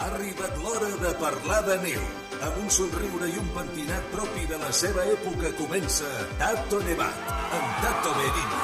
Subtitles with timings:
[0.00, 2.04] Ha arribat l'hora de parlar de neu.
[2.46, 6.08] Amb un somriure i un pentinat propi de la seva època comença
[6.40, 7.26] Tato Nevat,
[7.58, 8.60] amb Tato Medina.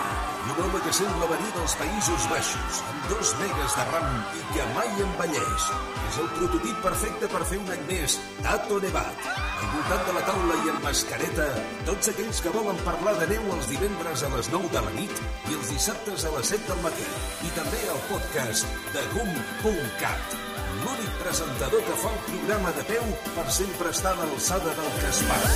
[0.46, 4.46] I un home que sembla venir dels Països Baixos, amb dos megas de ram i
[4.54, 5.68] que mai envelleix.
[6.06, 9.28] És el prototip perfecte per fer un any més, Tato Nevat.
[9.58, 11.50] Al voltant de la taula i amb mascareta,
[11.90, 15.22] tots aquells que volen parlar de neu els divendres a les 9 de la nit
[15.52, 17.08] i els dissabtes a les 7 del matí.
[17.44, 20.45] I també al podcast de GUM.cat
[20.82, 23.04] l'únic presentador que fa el programa de peu
[23.36, 25.50] per sempre estar a l'alçada del que es para.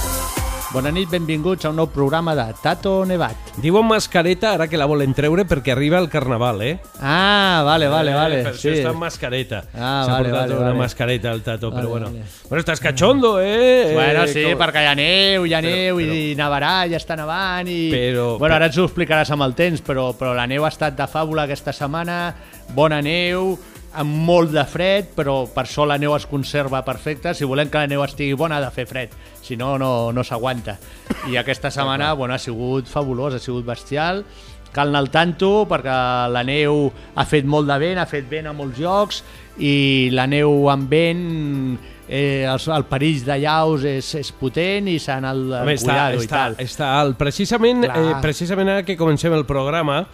[0.70, 3.56] Bona nit, benvinguts a un nou programa de Tato Nevat.
[3.58, 6.76] Diuen mascareta ara que la volen treure perquè arriba el carnaval, eh?
[7.02, 8.38] Ah, vale, vale, vale.
[8.40, 8.68] Eh, per sí.
[8.68, 9.64] això està amb mascareta.
[9.74, 10.78] Ah, S'ha vale, portat vale, una vale.
[10.78, 12.06] mascareta al tato, Vale, però bueno.
[12.12, 12.22] vale.
[12.48, 13.90] Bueno, estàs cachondo, eh?
[13.94, 16.98] Bueno, Eh, sí, com- perquè hi ha neu, hi ha neu però- i nevarà, ja
[17.02, 17.90] està nevant i...
[17.90, 20.68] Però- Bueno, però- ara ens ho explicaràs amb el temps, però, però la neu ha
[20.70, 22.32] estat de fàbula aquesta setmana,
[22.76, 23.58] bona neu,
[23.98, 27.34] amb molt de fred, però per això la neu es conserva perfecta.
[27.34, 30.24] Si volem que la neu estigui bona ha de fer fred, si no, no, no
[30.24, 30.78] s'aguanta.
[31.30, 34.24] I aquesta setmana bueno, ha sigut fabulós, ha sigut bestial.
[34.70, 35.94] Cal anar al tanto perquè
[36.30, 36.84] la neu
[37.18, 39.24] ha fet molt de vent, ha fet vent a molts llocs
[39.58, 41.24] i la neu amb vent
[42.06, 46.54] eh, el, el perill de llaus és, és potent i s'ha anat cuidado i tal.
[46.62, 47.18] està alt.
[47.18, 47.98] Precisament, Clar.
[47.98, 50.04] eh, precisament ara que comencem el programa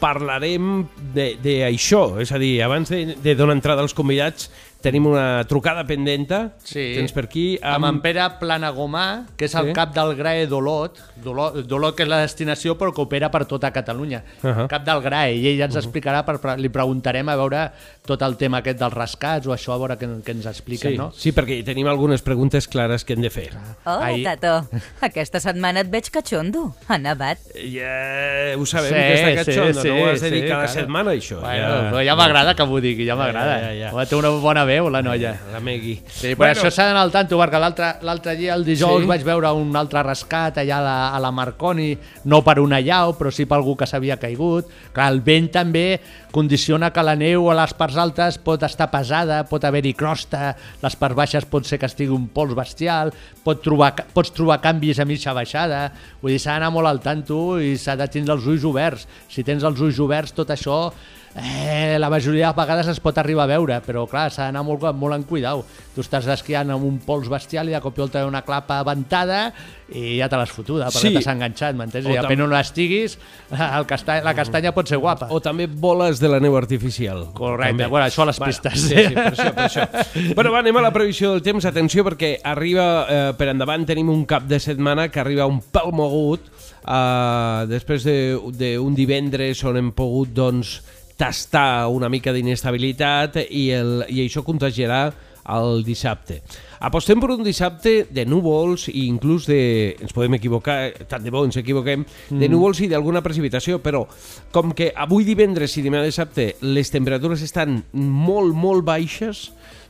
[0.00, 4.50] parlarem d'això, és a dir, abans de, de donar entrada als convidats
[4.86, 6.92] tenim una trucada pendenta, Sí.
[6.94, 9.72] tens per aquí, amb en Pere Planagomà, que és el Sí.
[9.74, 14.22] cap del GRAE d'Olot, d'Olot, que és la destinació però que opera per tota Catalunya.
[14.42, 14.66] Uh -huh.
[14.68, 17.70] Cap del GRAE, i ell ens explicarà, per, li preguntarem a veure
[18.06, 20.96] tot el tema aquest dels rescats o això, a veure què, què ens expliquen, Sí,
[20.98, 21.10] no?
[21.12, 23.50] sí, perquè tenim algunes preguntes clares que hem de fer.
[23.84, 24.22] Hola, Ai.
[24.22, 24.68] Tato.
[25.00, 26.74] Aquesta setmana et veig catxondo.
[26.88, 27.38] Ha nevat.
[27.54, 30.48] Ja ho sabem, Sí, que està sí, catxondo, sí, no ho has de dir sí,
[30.48, 30.80] cada claro.
[30.80, 31.40] setmana, això.
[31.40, 33.60] Bueno, ja, ja m'agrada que m'ho digui, ja m'agrada.
[33.60, 33.92] ja, ja.
[33.92, 35.32] Home, Té una bona veu, la noia.
[35.52, 35.94] La Megui.
[36.06, 36.54] Sí, però bueno.
[36.60, 37.60] això s'ha d'anar al tanto, perquè
[38.02, 39.02] l'altre dia, el dijous, Sí.
[39.02, 39.08] sí.
[39.08, 43.14] vaig veure un altre rescat allà a la, a la Marconi, no per una llau,
[43.18, 44.68] però sí per algú que s'havia caigut.
[44.92, 46.00] Clar, el vent també
[46.32, 50.96] condiciona que la neu a les parts altes pot estar pesada, pot haver-hi crosta, les
[50.96, 53.12] parts baixes pot ser que estigui un pols bestial,
[53.42, 57.58] pot trobar, pots trobar canvis a mitja baixada, vull dir, s'ha d'anar molt al tanto
[57.58, 59.06] i s'ha de tindre els ulls oberts.
[59.32, 60.92] Si tens els ulls oberts, tot això
[61.38, 64.86] Eh, la majoria de vegades es pot arribar a veure, però clar, s'ha d'anar molt,
[64.96, 65.60] molt en cuidau.
[65.94, 69.50] Tu estàs esquiant amb un pols bestial i de cop i volta una clapa ventada
[69.92, 71.12] i ja te l'has fotuda, perquè Sí.
[71.14, 72.08] t'has enganxat, m'entens?
[72.08, 73.18] I apenas no estiguis,
[73.52, 75.28] el castany, la castanya pot ser guapa.
[75.30, 77.26] O també boles de la neu artificial.
[77.34, 77.86] Correcte, També.
[77.86, 78.80] bueno, això a les Bueno, pistes.
[78.80, 80.34] Sí, sí, per això, per això.
[80.34, 81.64] Bueno, va, anem a la previsió del temps.
[81.68, 85.92] Atenció, perquè arriba, eh, per endavant, tenim un cap de setmana que arriba un pèl
[85.92, 86.40] mogut,
[86.86, 90.80] eh, després d'un de, d'un divendres on hem pogut, doncs,
[91.16, 95.08] tastar una mica d'inestabilitat i, el, i això contagiarà
[95.46, 96.40] el dissabte.
[96.82, 99.60] Apostem per un dissabte de núvols i inclús de...
[100.02, 104.04] ens podem equivocar, tant de bo ens equivoquem, de núvols i d'alguna precipitació, però
[104.52, 109.46] com que avui divendres i demà dissabte les temperatures estan molt, molt baixes,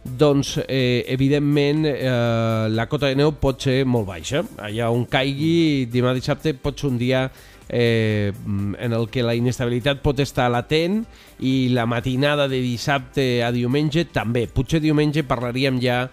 [0.07, 4.45] doncs, eh, evidentment, eh, la cota de neu pot ser molt baixa.
[4.63, 7.27] Allà on caigui, demà dissabte pot ser un dia
[7.69, 11.03] eh, en el que la inestabilitat pot estar latent
[11.41, 14.47] i la matinada de dissabte a diumenge també.
[14.47, 16.07] Potser diumenge parlaríem ja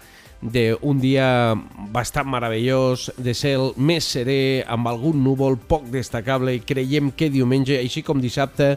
[0.44, 1.56] d'un dia
[1.94, 8.04] bastant meravellós, de cel més serè, amb algun núvol poc destacable creiem que diumenge, així
[8.04, 8.74] com dissabte,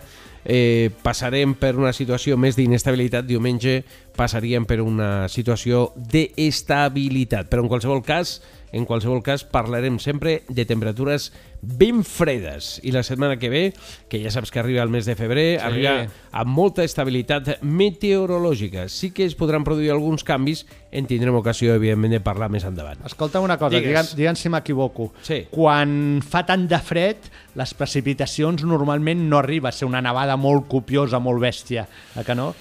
[0.47, 3.81] eh, passarem per una situació més d'inestabilitat, diumenge
[4.17, 7.51] passaríem per una situació d'estabilitat.
[7.51, 8.39] Però en qualsevol cas,
[8.72, 11.32] en qualsevol cas parlarem sempre de temperatures
[11.62, 13.62] ben fredes i la setmana que ve,
[14.10, 15.65] que ja saps que arriba el mes de febrer, Sí.
[15.66, 18.88] arriba amb molta estabilitat meteorològica.
[18.88, 23.03] Sí que es podran produir alguns canvis, en tindrem ocasió, evidentment, de parlar més endavant.
[23.04, 25.10] Escolta una cosa, digue'm, digue'm si m'equivoco.
[25.27, 25.43] Sí.
[25.50, 27.16] Quan fa tant de fred,
[27.56, 32.34] les precipitacions normalment no arriba a ser una nevada molt copiosa, molt bèstia, eh que
[32.34, 32.54] no?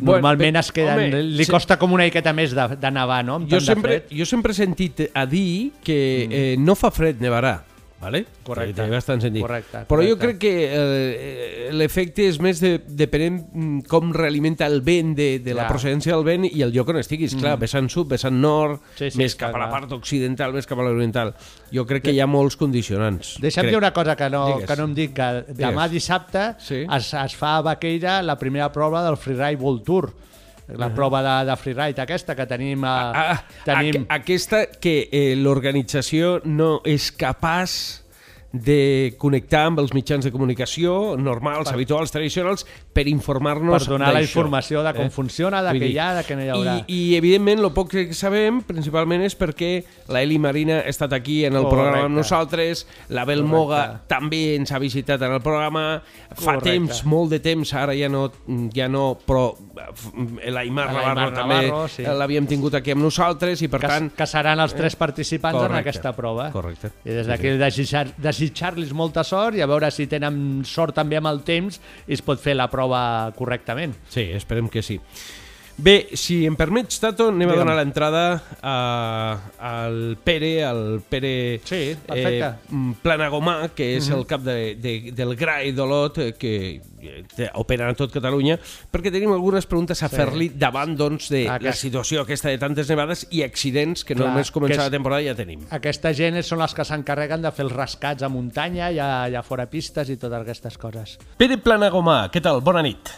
[0.00, 1.06] Normalment es queden...
[1.08, 3.40] home, li costa com una miqueta més de, de nevar, no?
[3.40, 7.58] Amb Jo sempre, jo sempre he sentit a dir que eh, no fa fred nevarà.
[7.98, 8.26] Vale?
[8.44, 8.74] Correcte.
[8.82, 9.40] Té bastant sentit.
[9.40, 10.26] Correcte, Però jo correcte.
[10.26, 15.54] crec que eh, l'efecte és més de, depenent mm, com realimenta el vent, de, de
[15.56, 15.68] la Ja.
[15.70, 17.34] procedència del vent i el lloc on estiguis.
[17.40, 19.80] Clar, vessant sud, vessant nord, Sí, sí, més clar, cap a la clar.
[19.80, 21.32] part occidental, més cap a l'oriental.
[21.72, 23.38] Jo crec que hi ha molts condicionants.
[23.40, 24.68] Deixa'm dir una cosa que no, Digues.
[24.70, 26.84] que no em dic, que demà dissabte Sí.
[26.84, 30.12] es, es fa a Baqueira la primera prova del Freeride World Tour.
[30.68, 32.82] La prova de, de freeride aquesta que tenim...
[32.84, 34.02] A, Ah, tenim...
[34.08, 37.76] aqu aquesta que eh, l'organització no és capaç
[38.50, 42.66] de connectar amb els mitjans de comunicació normals, habituals, tradicionals,
[42.96, 46.36] per informar-nos Per donar la informació de com funciona, de què hi ha, de què
[46.38, 46.76] no hi haurà.
[46.88, 49.70] I, I, evidentment, el poc que sabem, principalment, és perquè
[50.12, 51.76] la Eli Marina ha estat aquí en el Correcte.
[51.76, 53.56] programa amb nosaltres, la Bel Correcte.
[53.56, 55.84] Moga també ens ha visitat en el programa,
[56.32, 56.70] fa Correcte.
[56.72, 58.30] temps, molt de temps, ara ja no,
[58.74, 62.02] ja no però eh, l'Aimar L'Aimar Navarro també Navarro, sí.
[62.06, 65.58] eh, l'havíem tingut aquí amb nosaltres i, per que, tant, que seran els tres participants
[65.60, 66.48] en correcte, aquesta prova.
[66.54, 66.92] correcte.
[67.04, 71.26] I des d'aquí desitjar- desitjar-los molta sort i a veure si tenen sort també amb
[71.28, 72.85] el temps i es pot fer la prova
[73.36, 73.94] correctament.
[74.08, 75.00] Sí, esperem que sí.
[75.78, 77.58] Bé, si em permets, Tato, anem a Digue'm.
[77.66, 82.46] donar l'entrada a- al Pere, al Pere Sí, perfecte.
[82.46, 87.90] eh, Planagomà, que és el cap de, de, del GRAI d'Olot, eh, que eh, opera
[87.90, 88.56] a tot Catalunya,
[88.90, 90.16] perquè tenim algunes preguntes a Sí.
[90.16, 94.28] fer-li davant doncs, de que la situació aquesta de tantes nevades i accidents que Clar,
[94.30, 95.66] només començar és- la temporada ja tenim.
[95.70, 99.66] Aquesta gent són els que s'encarreguen de fer els rescats a muntanya, ja, ja fora
[99.68, 101.18] pistes i totes aquestes coses.
[101.36, 102.62] Pere Planagomà, què tal?
[102.62, 103.10] Bona nit.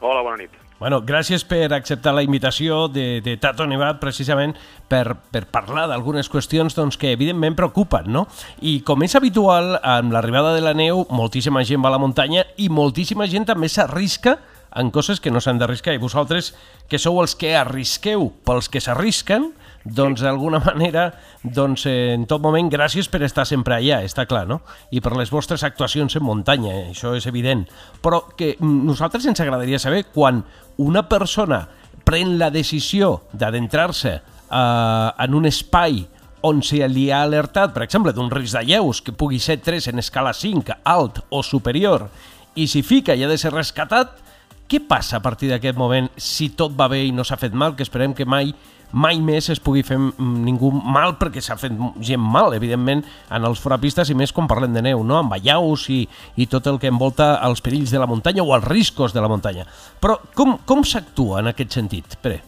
[0.00, 0.50] Hola, bona nit.
[0.78, 4.52] Bueno, gràcies per acceptar la invitació de, de Tato Nevat precisament
[4.90, 8.26] per, per parlar d'algunes qüestions doncs, que evidentment preocupen, no?
[8.60, 12.44] I com és habitual, amb l'arribada de la neu, moltíssima gent va a la muntanya
[12.60, 14.36] i moltíssima gent també s'arrisca
[14.76, 15.94] en coses que no s'han d'arriscar.
[15.96, 16.52] I vosaltres,
[16.92, 19.54] que sou els que arrisqueu pels que s'arrisquen,
[19.86, 21.08] doncs d'alguna manera,
[21.42, 24.60] doncs en tot moment, gràcies per estar sempre allà, està clar, no?
[24.90, 27.66] I per les vostres actuacions en muntanya, eh, això és evident.
[28.02, 30.42] Però que mm, nosaltres ens agradaria saber quan
[30.82, 31.64] una persona
[32.06, 36.04] pren la decisió d'adentrar-se eh, en un espai
[36.46, 39.90] on se li ha alertat, per exemple, d'un risc de lleus que pugui ser 3
[39.90, 42.06] en escala 5, alt o superior,
[42.54, 44.22] i s'hi fica i ha de ser rescatat,
[44.66, 47.76] què passa a partir d'aquest moment si tot va bé i no s'ha fet mal,
[47.76, 48.52] que esperem que mai
[48.92, 53.44] mai més es pugui fer mm, ningú mal perquè s'ha fet gent mal, evidentment, en
[53.44, 55.18] els forapistes i més quan parlem de neu, no?
[55.18, 56.02] amb allaus i,
[56.36, 59.28] i tot el que envolta els perills de la muntanya o els riscos de la
[59.28, 59.66] muntanya.
[60.00, 62.42] Però com, com s'actua en aquest sentit, Pere?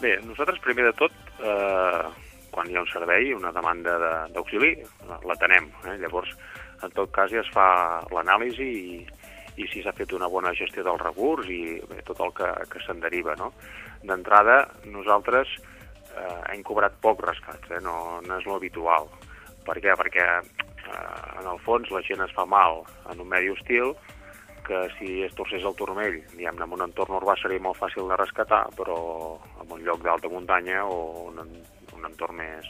[0.00, 1.12] Bé, nosaltres primer de tot,
[1.42, 2.02] eh,
[2.54, 4.76] quan hi ha un servei, una demanda de- d'auxili,
[5.08, 5.66] la- l'atenem.
[5.90, 5.96] Eh?
[5.98, 6.30] Llavors,
[6.82, 9.06] en tot cas, ja es fa l'anàlisi i,
[9.58, 12.78] i si s'ha fet una bona gestió del recurs i bé, tot el que, que
[12.86, 13.34] se'n deriva.
[13.34, 13.52] No?
[14.06, 15.50] D'entrada, nosaltres
[16.14, 17.80] eh, hem cobrat pocs rescats, eh?
[17.82, 19.08] no, no és lo habitual.
[19.66, 19.96] Per què?
[19.98, 23.94] Perquè eh, en el fons la gent es fa mal en un medi hostil
[24.68, 28.18] que si es torcés el turmell, diguem-ne, en un entorn urbà seria molt fàcil de
[28.20, 28.98] rescatar, però
[29.62, 31.40] en un lloc d'alta muntanya o un,
[31.96, 32.68] un entorn més,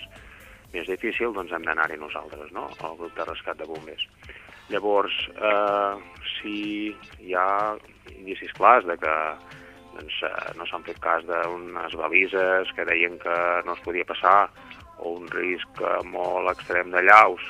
[0.72, 4.06] més difícil, doncs hem d'anar-hi nosaltres, no?, el grup de rescat de bombers.
[4.70, 6.54] Llavors, eh, si
[7.24, 7.74] hi ha
[8.14, 9.14] indicis clars de que
[9.98, 13.36] doncs, eh, no s'han fet cas d'unes balises que deien que
[13.66, 14.48] no es podia passar,
[14.98, 17.42] o un risc eh, molt extrem de llaus,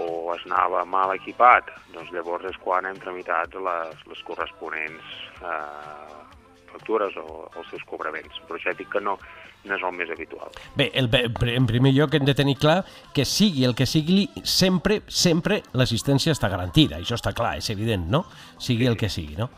[0.00, 6.39] o es anava mal equipat, doncs llavors és quan hem tramitat les, les corresponents eh,
[6.72, 8.40] factures o els seus cobraments.
[8.48, 9.16] Però ja dic que no,
[9.64, 10.54] no és el més habitual.
[10.76, 12.80] Bé, el, en primer lloc hem de tenir clar
[13.14, 17.00] que sigui el que sigui, sempre, sempre l'assistència està garantida.
[17.00, 18.24] Això està clar, és evident, no?
[18.58, 19.50] Sigui el que sigui, no?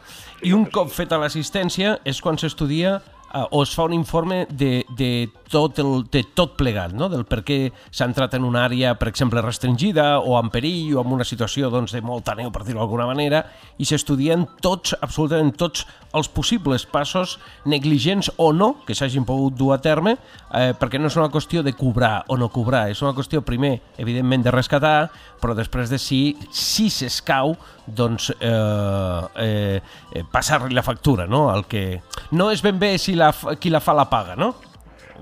[0.43, 4.85] I un cop feta l'assistència és quan s'estudia eh, o es fa un informe de,
[4.99, 7.07] de, tot el, de tot plegat, no?
[7.13, 7.61] del per què
[7.91, 11.71] s'ha entrat en una àrea, per exemple, restringida o en perill o en una situació
[11.71, 13.45] doncs, de molta neu, per dir-ho d'alguna manera,
[13.79, 19.73] i s'estudien tots, absolutament tots, els possibles passos negligents o no que s'hagin pogut dur
[19.75, 20.17] a terme,
[20.53, 23.79] eh, perquè no és una qüestió de cobrar o no cobrar, és una qüestió, primer,
[23.99, 29.81] evidentment, de rescatar, però després de si, si s'escau, doncs eh, eh,
[30.13, 31.49] eh, passar-li la factura, no?
[31.55, 32.03] El que...
[32.33, 34.55] No és ben bé si la, qui la fa la paga, no?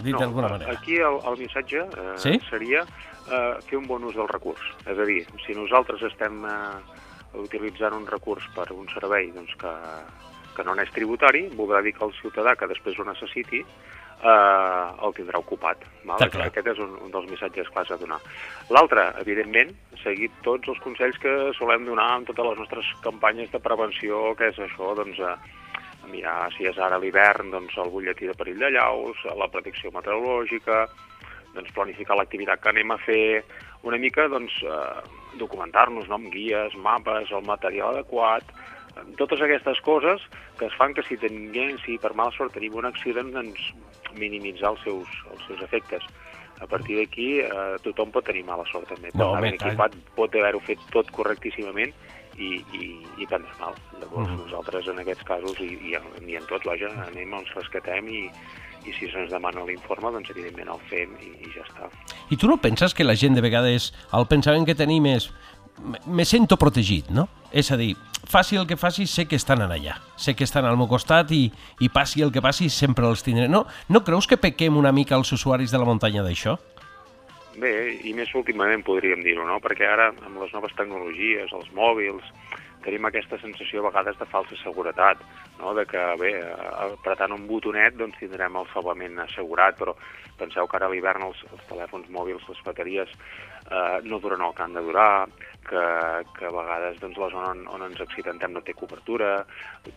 [0.00, 0.73] Dit d'alguna manera.
[0.78, 2.38] Aquí el, el missatge eh, Sí?
[2.49, 4.62] seria eh, fer un bon ús del recurs.
[4.87, 7.00] És a dir, si nosaltres estem eh,
[7.40, 9.75] utilitzant un recurs per un servei doncs, que,
[10.57, 15.14] que no n'és tributari, voldrà dir que el ciutadà que després ho necessiti eh, el
[15.16, 15.85] tindrà ocupat.
[16.04, 16.25] Val?
[16.26, 16.49] Clar.
[16.50, 18.21] Aquest és un, un dels missatges clars a donar.
[18.75, 23.62] L'altre, evidentment, seguir tots els consells que solem donar en totes les nostres campanyes de
[23.62, 25.37] prevenció, que és això, doncs, eh,
[26.11, 30.85] mirar si és ara l'hivern, doncs el butlletí de perill de llaus, la predicció meteorològica,
[31.54, 33.42] doncs planificar l'activitat que anem a fer,
[33.87, 36.19] una mica doncs, eh, documentar-nos no?
[36.19, 38.45] amb guies, mapes, el material adequat,
[39.18, 40.20] totes aquestes coses
[40.59, 43.61] que es fan que si, tinguem, si per mala sort tenim un accident, doncs
[44.18, 46.02] minimitzar els seus, els seus efectes.
[46.61, 49.54] A partir d'aquí eh, tothom pot tenir mala sort també, pot No, tant.
[49.54, 51.94] equipat, pot haver-ho fet tot correctíssimament
[52.37, 53.75] i, i, i prendre mal.
[54.00, 54.40] Llavors Mhm.
[54.44, 58.26] nosaltres en aquests casos, i, i, en- i en tot, vaja, anem, els rescatem i,
[58.85, 61.88] i si se'ns demana l'informe, doncs evidentment el fem i, i ja està.
[62.30, 65.30] I tu no penses que la gent de vegades, el pensament que tenim és
[66.06, 67.28] me- sento protegit, no?
[67.52, 67.96] És a dir,
[68.28, 69.96] faci el que faci, sé que estan allà.
[70.16, 73.49] Sé que estan al meu costat i, i passi el que passi, sempre els tindré.
[73.49, 76.56] No, no creus que pequem una mica els usuaris de la muntanya d'això?
[77.60, 79.58] Bé, i més últimament podríem dir-ho, no?
[79.60, 82.22] Perquè ara, amb les noves tecnologies, els mòbils,
[82.84, 85.20] tenim aquesta sensació a vegades de falsa seguretat,
[85.58, 85.75] no?
[85.76, 86.30] de que, bé,
[86.87, 89.92] apretant un botonet doncs tindrem el salvament assegurat, però
[90.40, 93.10] penseu que ara a l'hivern els, els telèfons mòbils, les bateries,
[93.70, 95.28] eh, no duren el que han de durar,
[95.70, 95.82] que,
[96.36, 99.44] que a vegades doncs, la zona on, on ens accidentem no té cobertura,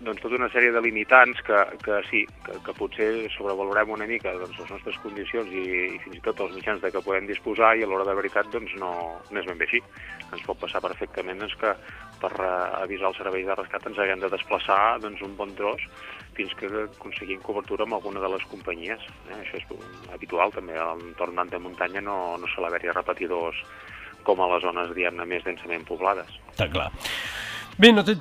[0.05, 4.35] doncs tota una sèrie de limitants que, que sí, que, que potser sobrevalorem una mica
[4.37, 5.65] doncs, les nostres condicions i,
[5.95, 8.51] i fins i tot els mitjans de què podem disposar i a l'hora de veritat
[8.53, 8.93] doncs, no,
[9.31, 9.81] no és ben bé així.
[10.29, 11.73] Ens pot passar perfectament doncs, que
[12.21, 12.53] per eh,
[12.83, 15.89] avisar el servei de rescat ens haguem de desplaçar doncs, un bon tros
[16.37, 19.05] fins que aconseguim cobertura amb alguna de les companyies.
[19.29, 19.39] Eh?
[19.39, 23.63] Això és habitual també, a l'entorn d'Anta Muntanya no, no sol haver-hi repetidors
[24.23, 26.29] com a les zones, diguem-ne, més densament poblades.
[26.53, 26.91] Està clar.
[27.73, 28.13] Bé, no te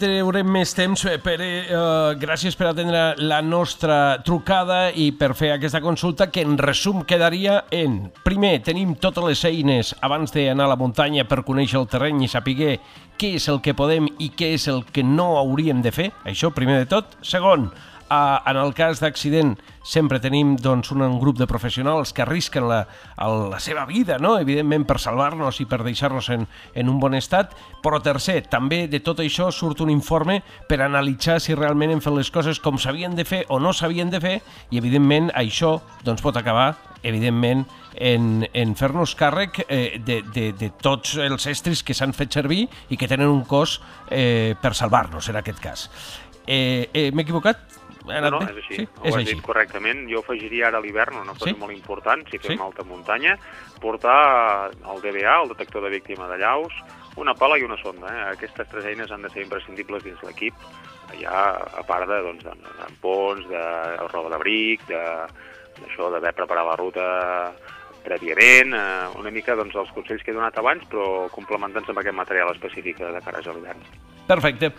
[0.49, 1.47] més temps, eh, Pere.
[1.69, 7.03] Uh, gràcies per atendre la nostra trucada i per fer aquesta consulta que en resum
[7.05, 8.11] quedaria en...
[8.25, 12.33] Primer, tenim totes les eines abans d'anar a la muntanya per conèixer el terreny i
[12.33, 12.79] saber
[13.21, 16.09] què és el que podem i què és el que no hauríem de fer.
[16.25, 17.19] Això, primer de tot.
[17.21, 17.69] Segon,
[18.13, 22.85] en el cas d'accident sempre tenim doncs, un, grup de professionals que arrisquen la,
[23.17, 24.37] la seva vida, no?
[24.39, 29.03] evidentment per salvar-nos i per deixar-nos en, en un bon estat, però tercer, també de
[29.03, 33.17] tot això surt un informe per analitzar si realment hem fet les coses com s'havien
[33.19, 34.39] de fer o no s'havien de fer
[34.71, 37.65] i evidentment això doncs, pot acabar evidentment
[37.99, 42.69] en, en fer-nos càrrec eh, de, de, de tots els estris que s'han fet servir
[42.91, 45.89] i que tenen un cost eh, per salvar-nos en aquest cas.
[46.47, 47.82] Eh, eh, M'he equivocat?
[48.05, 48.75] No, no, és així.
[48.77, 49.35] Sí, Ho és has així.
[49.35, 50.09] dit correctament.
[50.11, 51.57] Jo afegiria ara a l'hivern una cosa Sí?
[51.59, 52.63] molt important, si fem Sí?
[52.63, 53.39] alta muntanya,
[53.81, 56.73] portar el DBA, el detector de víctima de llaus,
[57.17, 58.09] una pala i una sonda.
[58.09, 58.23] Eh?
[58.33, 60.55] Aquestes tres eines han de ser imprescindibles dins l'equip,
[61.21, 63.59] ja a part de, doncs, de- d'ampons, de,
[63.99, 65.03] de roba d'abric, de,
[65.83, 67.53] d'això d'haver preparat la ruta
[68.03, 72.17] prèviament, eh, una mica doncs, els consells que he donat abans, però complementant-se amb aquest
[72.17, 73.83] material específic de cara a l'hivern.
[74.27, 74.73] Perfecte.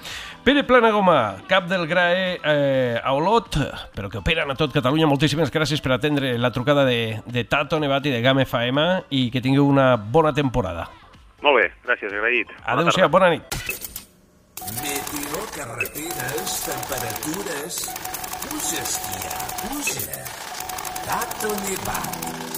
[0.43, 3.57] Pere Planagoma, cap del GRAE eh, a Olot,
[3.95, 5.07] però que operen a tot Catalunya.
[5.07, 9.29] Moltíssimes gràcies per atendre la trucada de, de Tato Nevat i de GAM FM i
[9.31, 10.89] que tingueu una bona temporada.
[11.43, 12.51] Molt bé, gràcies, agraït.
[12.63, 13.61] Adéu-siau, bona nit.
[14.79, 17.83] Meteo, carreteres, temperatures...
[18.43, 20.25] Puja, esquiar, puja.
[21.05, 22.52] Tato Nevat.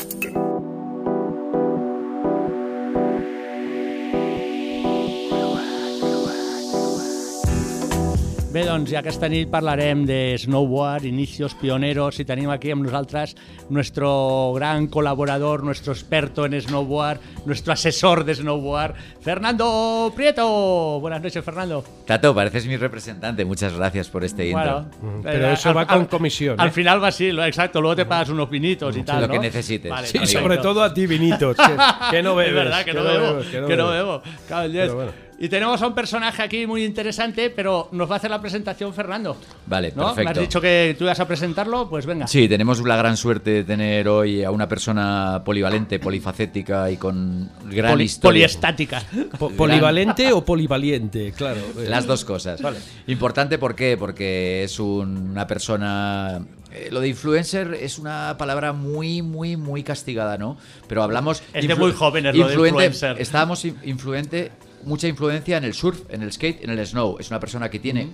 [8.56, 13.34] Bé, doncs ja aquesta nit parlarem de snowboard, inicios pioneros, i tenim aquí amb nosaltres
[13.68, 21.02] nuestro gran colaborador, nuestro experto en snowboard, nuestro asesor de snowboard, Fernando Prieto.
[21.02, 21.84] Buenas noches, Fernando.
[22.06, 23.44] Tato, pareces mi representante.
[23.44, 24.86] Muchas gracias por este intro.
[25.02, 26.72] Bueno, Pero eh, eso va con comisión, Al ¿eh?
[26.72, 27.82] final va así, exacto.
[27.82, 29.34] Luego te pagas unos vinitos y tal, lo ¿no?
[29.34, 29.92] que necesites.
[29.92, 31.76] Vale, Sí, sobre todo a ti, Vinitos, que,
[32.10, 32.54] que no bebes.
[32.56, 34.22] Es verdad que, no, bebo, que no, bebo.
[34.48, 35.25] Claro, yes.
[35.38, 38.94] Y tenemos a un personaje aquí muy interesante, pero nos va a hacer la presentación
[38.94, 39.36] Fernando.
[39.68, 40.04] Vale, ¿no?
[40.04, 40.40] Me has perfecto.
[40.40, 42.26] dicho que tú ibas a presentarlo, pues venga.
[42.26, 47.52] Sí, tenemos la gran suerte de tener hoy a una persona polivalente, polifacética y con
[47.70, 48.30] gran Poli- historia.
[48.46, 49.04] poliestática.
[49.38, 51.34] Po- ¿Polivalente o polivaliente?
[51.36, 51.60] Claro.
[51.88, 52.62] Las dos cosas.
[53.08, 53.98] Importante, ¿por qué?
[53.98, 56.40] Porque es un- una persona...
[56.72, 60.58] eh, lo de influencer es una palabra muy, muy, muy castigada, ¿no?
[60.88, 61.44] Pero hablamos...
[61.54, 63.18] Es de muy jóvenes lo de influencer.
[63.20, 64.52] Estábamos in- influente,
[64.86, 67.18] mucha influencia en el surf, en el skate, en el snow.
[67.20, 68.10] Es una persona que tiene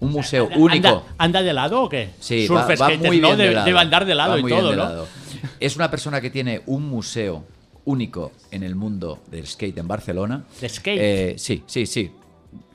[0.00, 0.88] un museo único.
[0.88, 2.10] ¿Anda, anda de lado o qué?
[2.20, 3.28] Sí, Surf va, va skaters, muy ¿no?
[3.28, 3.66] bien de Debe- lado.
[3.66, 4.82] Debe andar de lado Va y muy bien todo, de ¿no?
[4.84, 5.06] lado.
[5.60, 7.44] Es una persona que tiene un museo
[7.84, 10.44] único en el mundo del skate en Barcelona.
[10.60, 10.98] ¿De skate?
[11.00, 12.10] Eh, sí, sí, sí.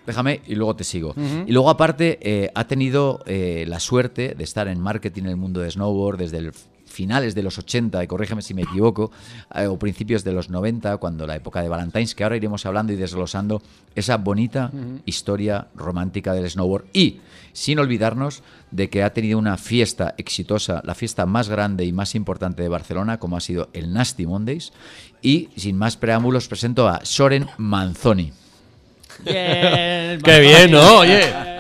[0.05, 1.13] Déjame y luego te sigo.
[1.45, 5.36] Y luego aparte eh, ha tenido eh, la suerte de estar en marketing en el
[5.38, 6.51] mundo de snowboard desde el
[6.91, 9.12] finales de los 80, y corrígeme si me equivoco,
[9.55, 12.93] eh, o principios de los 90, cuando la época de Valentine's, que ahora iremos hablando
[12.93, 13.62] y desglosando
[13.95, 14.71] esa bonita
[15.05, 16.86] historia romántica del snowboard.
[16.93, 17.21] Y
[17.53, 22.15] sin olvidarnos de que ha tenido una fiesta exitosa, la fiesta más grande y más
[22.15, 24.71] importante de Barcelona, como ha sido el Nasty Mondays.
[25.21, 28.31] Y sin más preámbulos, presento a Soren Manzoni.
[29.24, 31.00] Bien, Qué bien, ¿no?
[31.00, 31.50] Oye.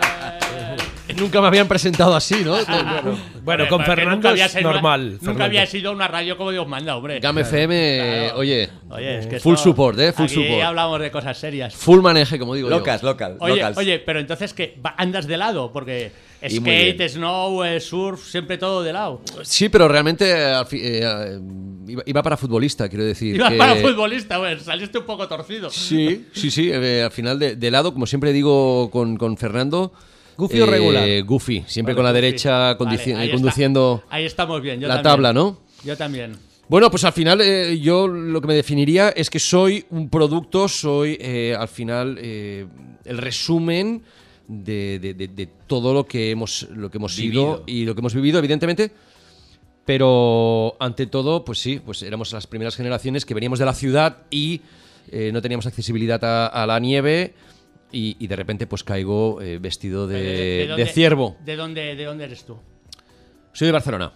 [1.17, 2.55] Nunca me habían presentado así, ¿no?
[3.43, 5.09] Bueno, con Fernando nunca había es sido una- normal.
[5.13, 5.43] Nunca Fernando.
[5.45, 7.19] había sido una radio como Dios manda, hombre.
[7.19, 8.37] Gam FM, Claro.
[8.39, 10.11] oye, Oye, es que full esto- support, ¿eh?
[10.13, 10.61] Full aquí support.
[10.63, 11.73] hablamos de cosas serias.
[11.73, 13.07] Full maneje, como digo Locas, yo.
[13.07, 13.77] local, Oye, locals.
[13.77, 16.11] oye, pero entonces que andas de lado, porque
[16.47, 19.21] skate, snow, eh, surf, siempre todo de lado.
[19.43, 21.39] Sí, pero realmente eh, eh,
[21.87, 23.41] iba, iba para futbolista, quiero decir.
[23.41, 25.69] Que- para futbolista, güey, saliste un poco torcido.
[25.71, 26.69] Sí, sí, sí.
[26.71, 29.91] eh, al final de, de lado, como siempre digo con, con Fernando.
[30.41, 31.23] ¿Goofy o regular?
[31.23, 32.21] Goofy, siempre Vale, con la Goofy.
[32.21, 32.95] derecha Vale,
[33.25, 33.33] está.
[33.35, 34.79] conduciendo Ahí estamos bien.
[34.79, 35.11] Yo la también.
[35.11, 35.59] tabla, ¿no?
[35.83, 36.35] Yo también.
[36.67, 40.67] Bueno, pues al final eh, yo lo que me definiría es que soy un producto,
[40.69, 42.65] soy eh, al final eh,
[43.05, 44.01] el resumen
[44.47, 47.41] de, de- de- de todo lo que hemos, lo que hemos Vivido.
[47.57, 48.91] sido y lo que hemos vivido, evidentemente.
[49.85, 54.17] Pero ante todo, pues sí, pues éramos las primeras generaciones que veníamos de la ciudad
[54.29, 54.61] y
[55.11, 57.33] eh, no teníamos accesibilidad a, a la nieve
[57.91, 61.37] y, y de repente pues caigo eh, vestido de, de dónde- ciervo.
[61.43, 62.57] ¿De dónde, ¿De dónde eres tú?
[63.53, 64.11] Soy de Barcelona.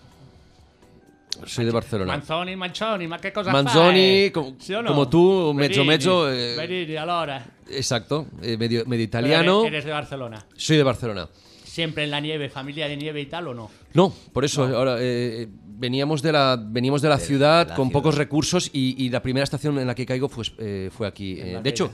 [1.45, 2.13] Soy de Barcelona.
[2.13, 4.85] Manzoni, Manzoni, ma che cosa Manzoni, com- ¿Sí no?
[4.85, 7.45] como tú, mezzo, mezzo, eh, Verini, allora.
[7.69, 9.65] Exacto, eh, medio, medio Pero italiano.
[9.65, 10.45] Eres de Barcelona.
[10.55, 11.27] Soy de Barcelona.
[11.65, 13.69] ¿Siempre en la nieve, familia de nieve y tal o no?
[13.93, 17.75] No, por eso ahora eh, veníamos de la veníamos de la De- ciudad de la
[17.75, 17.99] con ciudad.
[18.01, 21.37] pocos recursos y, y la primera estación en la que caigo fue, eh, fue aquí.
[21.37, 21.91] Eh, de hecho,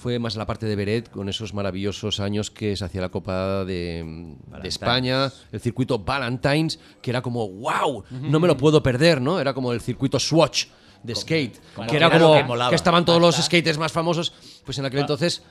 [0.00, 3.64] fue más la parte de Beret con esos maravillosos años que se hacía la Copa
[3.64, 4.34] de.
[4.64, 9.38] España, el circuito Valentine's, que era como wow, no me lo puedo perder, ¿no?
[9.40, 10.66] Era como el circuito Swatch
[11.02, 14.32] de skate, que era era como que estaban todos los skaters más famosos,
[14.64, 15.42] pues en aquel entonces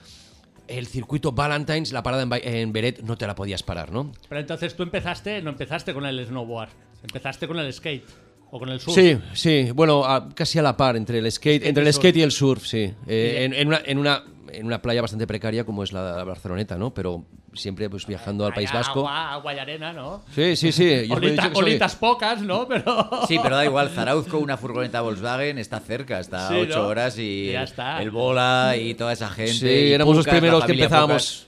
[0.68, 4.12] el circuito Valentine's, la parada en, en Beret no te la podías parar, ¿no?
[4.28, 6.70] Pero entonces tú empezaste, no empezaste con el snowboard,
[7.04, 8.06] empezaste con el skate
[8.52, 8.94] o con el surf.
[8.96, 12.02] Sí, sí, bueno, a- casi a la par entre el skate, entre el surf.
[12.04, 12.94] skate y el surf, sí.
[13.08, 16.24] Eh, en, en una, en, una, en una playa bastante precaria como es la, la
[16.24, 16.94] Barceloneta, ¿no?
[16.94, 19.00] Pero siempre pues viajando al País Vasco.
[19.00, 20.24] Agua, agua y arena, ¿no?
[20.34, 21.08] Sí, sí, sí.
[21.08, 22.68] yo os he Olita- dicho que soy- olitas pocas, ¿no?
[22.68, 23.10] Pero.
[23.28, 26.88] Sí, pero da igual, Zarauzco, una furgoneta Volkswagen, está cerca, está Sí, a ocho ¿no?
[26.88, 28.02] horas y Ya el, está.
[28.02, 29.54] el bola y toda esa gente.
[29.54, 31.46] Sí, éramos los Pucas, primeros que empezábamos.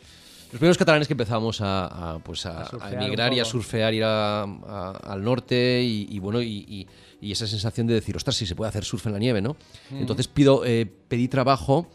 [0.52, 4.44] Los primeros catalanes que empezábamos a, a, pues a, emigrar y a surfear, ir a-
[4.44, 6.88] a- al norte y, y bueno, y, y-
[7.22, 9.56] y esa sensación de decir, ostras, si se puede hacer surf en la nieve, ¿no?
[9.92, 11.88] Entonces pido, eh, pedí trabajo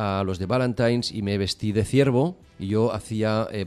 [0.00, 3.46] a los de Valentine's y me vestí de ciervo y yo hacía...
[3.52, 3.66] eh,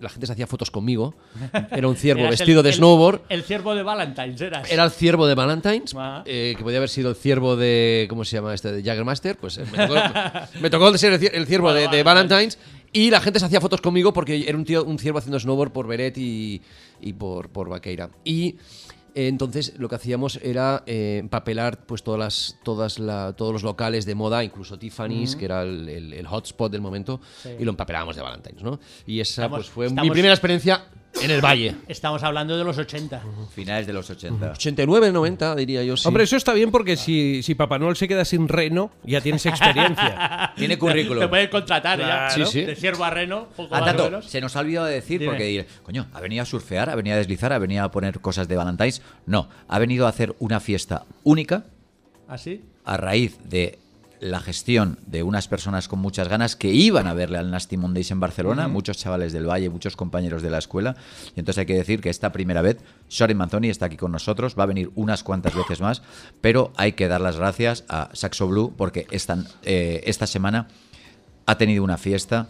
[0.00, 1.14] la gente se hacía fotos conmigo.
[1.72, 3.22] Era un ciervo Eras vestido el- de el- snowboard.
[3.28, 4.70] El ciervo de Valentine's eras.
[4.70, 6.22] Era el ciervo de Valentine's, Ah.
[6.24, 8.06] eh, que podía haber sido el ciervo de.
[8.08, 8.70] ¿Cómo se llama este?
[8.70, 9.36] De Jaggermaster.
[9.36, 10.00] Pues eh, me tocó,
[10.60, 12.58] me tocó ser el, cier- el ciervo de, de Valentine's.
[12.92, 15.72] Y la gente se hacía fotos conmigo porque era un, tío, un ciervo haciendo snowboard
[15.72, 16.60] por Beret y,
[17.00, 18.10] y por, por Vaqueira.
[18.24, 18.56] Y
[19.14, 24.06] entonces lo que hacíamos era eh, empapelar pues, todas las, todas la- todos los locales
[24.06, 27.20] de moda, incluso Tiffany's, que era el, el- el hotspot del momento,
[27.58, 28.62] y lo empapelábamos de Valentine's.
[28.62, 28.78] ¿no?
[29.06, 30.84] Y esa Estamos- pues, fue mi primera experiencia
[31.20, 31.74] en el Valle.
[31.88, 33.22] Estamos hablando de los 80.
[33.54, 34.52] Finales de los 80.
[34.52, 35.96] 89, 90, diría yo.
[35.96, 36.08] Sí.
[36.08, 39.44] Hombre, eso está bien porque si, si Papá Noel se queda sin reno, ya tienes
[39.46, 40.52] experiencia.
[40.56, 41.28] Tiene Te currículum.
[41.28, 42.04] pueden contratar ya.
[42.34, 42.46] Claro.
[42.46, 42.64] Sí, sí.
[42.64, 44.26] De ciervo a reno, poco Ah, más o Tato, menos.
[44.26, 45.32] se nos ha olvidado de decir, Dime.
[45.32, 46.88] porque diré, coño, ¿ha venido a surfear?
[46.90, 47.52] ¿Ha venido a deslizar?
[47.52, 49.02] ¿Ha venido a poner cosas de Valentine's?
[49.26, 51.64] No, ha venido a hacer una fiesta única
[52.28, 52.62] ¿Así?
[52.84, 53.78] a raíz de
[54.22, 58.12] la gestión de unas personas con muchas ganas que iban a verle al Nasty Mondays
[58.12, 60.94] en Barcelona, muchos chavales del Valle, muchos compañeros de la escuela.
[61.34, 64.54] Y entonces hay que decir que esta primera vez, Soren Manzoni está aquí con nosotros,
[64.56, 66.02] va a venir unas cuantas veces más,
[66.40, 70.68] pero hay que dar las gracias a Saxo Blue porque esta, eh, esta semana
[71.46, 72.48] ha tenido una fiesta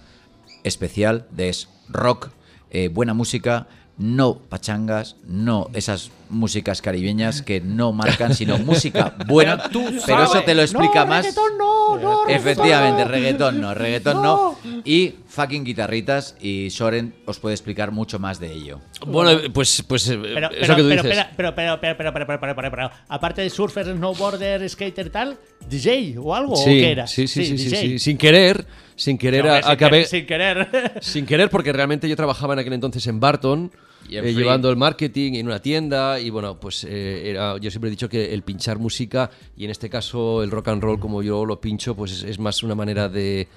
[0.64, 2.32] especial de es rock,
[2.70, 3.66] eh, buena música,
[3.98, 9.56] no pachangas, no esas músicas caribeñas que no marcan, sino música buena.
[9.56, 11.24] Pero, tú pero eso te lo explica no, más.
[11.24, 14.58] Reggaetón no, no, Efectivamente, reggaetón no, reggaetón no.
[14.84, 18.80] Y fucking guitarritas y Soren os puede explicar mucho más de ello.
[19.06, 21.26] Bueno, pues, pues eh, pero, eso pero, que tú dices.
[21.36, 26.62] Pero, pero, pero, pero, pero, aparte de surfer, snowboarder, skater tal, DJ o algo, sí,
[26.62, 27.06] ¿o qué era?
[27.06, 29.90] Sí, sí, sí, sí, sí, sin querer sin querer, No, sin, acabé.
[29.90, 30.92] querer, sin querer.
[31.02, 33.70] Sin querer, porque realmente yo trabajaba en aquel entonces en Barton,
[34.10, 36.20] eh, llevando el marketing en una tienda.
[36.20, 39.70] Y bueno, pues eh, era, yo siempre he dicho que el pinchar música, y en
[39.70, 42.74] este caso el rock and roll, como yo lo pincho, pues es, es más una
[42.74, 43.48] manera de,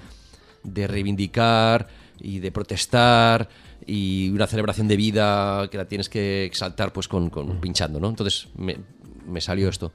[0.63, 1.87] de reivindicar
[2.19, 3.49] y de protestar
[3.85, 8.09] y una celebración de vida que la tienes que exaltar pues con, con pinchando, ¿no?
[8.09, 8.77] Entonces me,
[9.27, 9.91] me salió esto.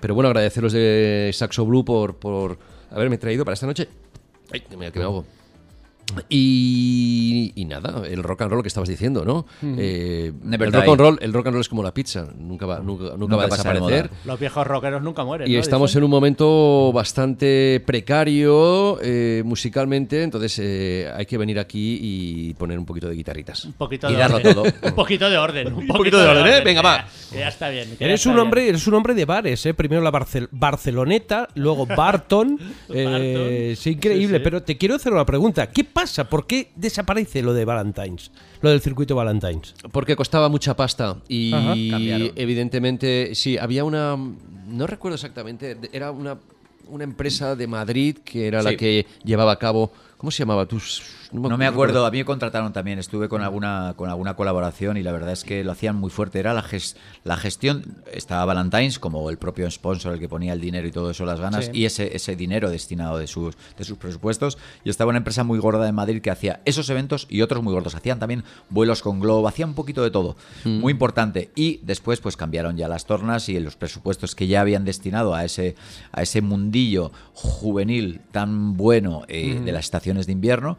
[0.00, 2.58] Pero bueno, agradeceros de Saxo Blue por, por
[2.90, 3.86] haberme traído para esta noche.
[4.52, 5.24] Ay, que me hago.
[6.28, 9.46] Y, y nada, el rock and roll que estabas diciendo, ¿no?
[9.62, 12.66] Eh, Never el rock and roll, el rock and roll es como la pizza, nunca
[12.66, 14.10] va, nunca, nunca Nunca va a de desaparecer.
[14.24, 15.48] Los viejos rockeros nunca mueren.
[15.50, 15.60] Y ¿no?
[15.60, 22.54] estamos en un momento bastante precario eh, musicalmente, entonces eh, hay que venir aquí y
[22.54, 23.64] poner un poquito de guitarritas.
[23.64, 24.54] Un poquito Y de darlo orden.
[24.54, 24.64] todo.
[24.82, 25.72] un poquito de orden.
[25.72, 26.60] Un, poquito de orden, ¿eh?
[26.64, 27.06] Venga, va.
[27.32, 27.88] Ya, está bien.
[27.98, 28.44] ya Eres está un bien.
[28.46, 29.74] hombre, eres un hombre de bares, ¿eh?
[29.74, 32.58] Primero la Barcel- Barceloneta, luego Barton.
[32.88, 33.46] eh, Barton.
[33.52, 34.40] es increíble, Sí, sí.
[34.44, 35.68] pero te quiero hacer una pregunta.
[35.70, 35.99] ¿Qué pasa?
[36.30, 38.30] ¿Por qué desaparece lo de Valentine's?
[38.62, 39.74] Lo del circuito Valentine's.
[39.92, 41.74] Porque costaba mucha pasta y Ajá.
[42.36, 46.38] Evidentemente, sí, había una, no recuerdo exactamente, era una,
[46.88, 50.66] una empresa de Madrid que era la que llevaba a cabo, ¿cómo se llamaba?
[50.66, 54.96] Tus, No me acuerdo, a mí me contrataron también, estuve con alguna, con alguna colaboración
[54.96, 56.38] y la verdad es que lo hacían muy fuerte.
[56.40, 60.60] Era la, ges- la gestión, estaba Valentine's como el propio sponsor, el que ponía el
[60.60, 61.70] dinero y todo eso, las ganas, Sí.
[61.74, 64.58] y ese, ese dinero destinado de sus, de sus presupuestos.
[64.84, 67.72] Y estaba una empresa muy gorda de Madrid que hacía esos eventos y otros muy
[67.72, 67.94] gordos.
[67.94, 71.50] Hacían también vuelos con globo, hacían un poquito de todo, muy importante.
[71.54, 75.44] Y después pues cambiaron ya las tornas y los presupuestos que ya habían destinado a
[75.44, 75.76] ese,
[76.12, 80.78] a ese mundillo juvenil tan bueno eh, de las estaciones de invierno.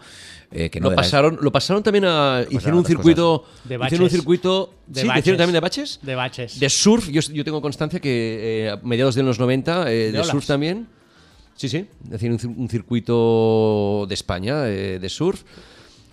[0.51, 2.43] Eh, que no Lo pasaron, lo pasaron también a.
[2.49, 3.45] Hicieron un circuito.
[3.63, 4.11] De hicieron un baches.
[4.11, 4.73] circuito.
[4.87, 5.21] De sí, baches.
[5.21, 5.99] hicieron también de baches.
[6.01, 6.59] De baches.
[6.59, 10.23] De surf, yo, yo tengo constancia que eh, a mediados de los 90, eh, de,
[10.23, 10.87] surf también.
[11.55, 15.43] Sí, sí, hacían un, cir- un circuito de España eh, de surf.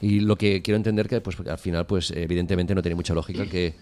[0.00, 3.46] Y lo que quiero entender que pues, al final, pues evidentemente no tiene mucha lógica
[3.46, 3.74] que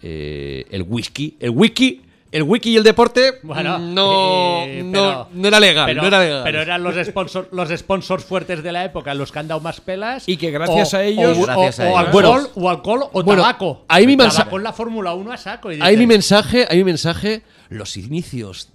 [0.00, 5.28] eh, el whisky, el wiki, el wiki y el deporte Bueno, no, eh, no, pero-
[5.32, 6.42] no era legal, pero, no era legal.
[6.44, 9.80] pero eran los sponsors, los sponsors fuertes de la época, los que han dado más
[9.80, 10.28] pelas.
[10.28, 11.98] Y que gracias o- a ellos- O, Gracias o- a o ellos.
[12.06, 13.84] alcohol, Bueno, o alcohol o bueno, tabaco.
[13.88, 15.72] ahí mi El mensa- tabaco en la Fórmula 1 a saco.
[15.72, 18.68] y Ahí mi dices, mensaje, ahí mi mensaje, los inicios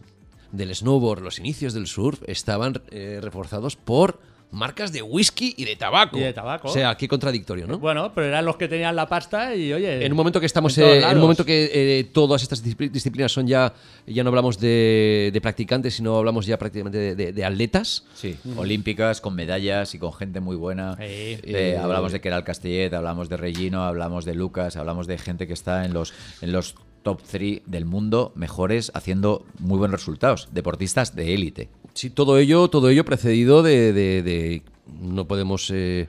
[0.52, 4.20] del snowboard, los inicios del surf estaban eh, reforzados por
[4.54, 6.18] marcas de whisky y de tabaco.
[6.18, 6.70] Y de tabaco.
[6.70, 7.80] O sea, qué contradictorio, ¿no?
[7.80, 10.06] Bueno, pero eran los que tenían la pasta y oye.
[10.06, 12.90] en un momento que estamos, en eh, en un momento que eh, todas estas discipli-
[12.92, 13.74] disciplinas son ya,
[14.08, 18.06] ya no hablamos de, de practicantes, sino hablamos ya prácticamente de, de- de atletas.
[18.14, 20.96] Sí, olímpicas, con medallas y con gente muy buena.
[20.98, 21.04] Sí.
[21.44, 25.54] Eh, hablamos de Keral Castellet, hablamos de Regino, hablamos de Lucas, hablamos de gente que
[25.54, 30.48] está en los, en los top 3 del mundo mejores haciendo muy buenos resultados.
[30.54, 31.70] Deportistas de élite.
[31.94, 34.62] Sí, todo ello, todo ello precedido de, de- de-
[35.02, 36.08] no podemos eh,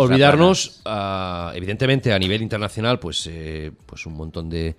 [0.00, 4.74] olvidarnos, a- evidentemente a nivel internacional, pues, eh, pues un montón de,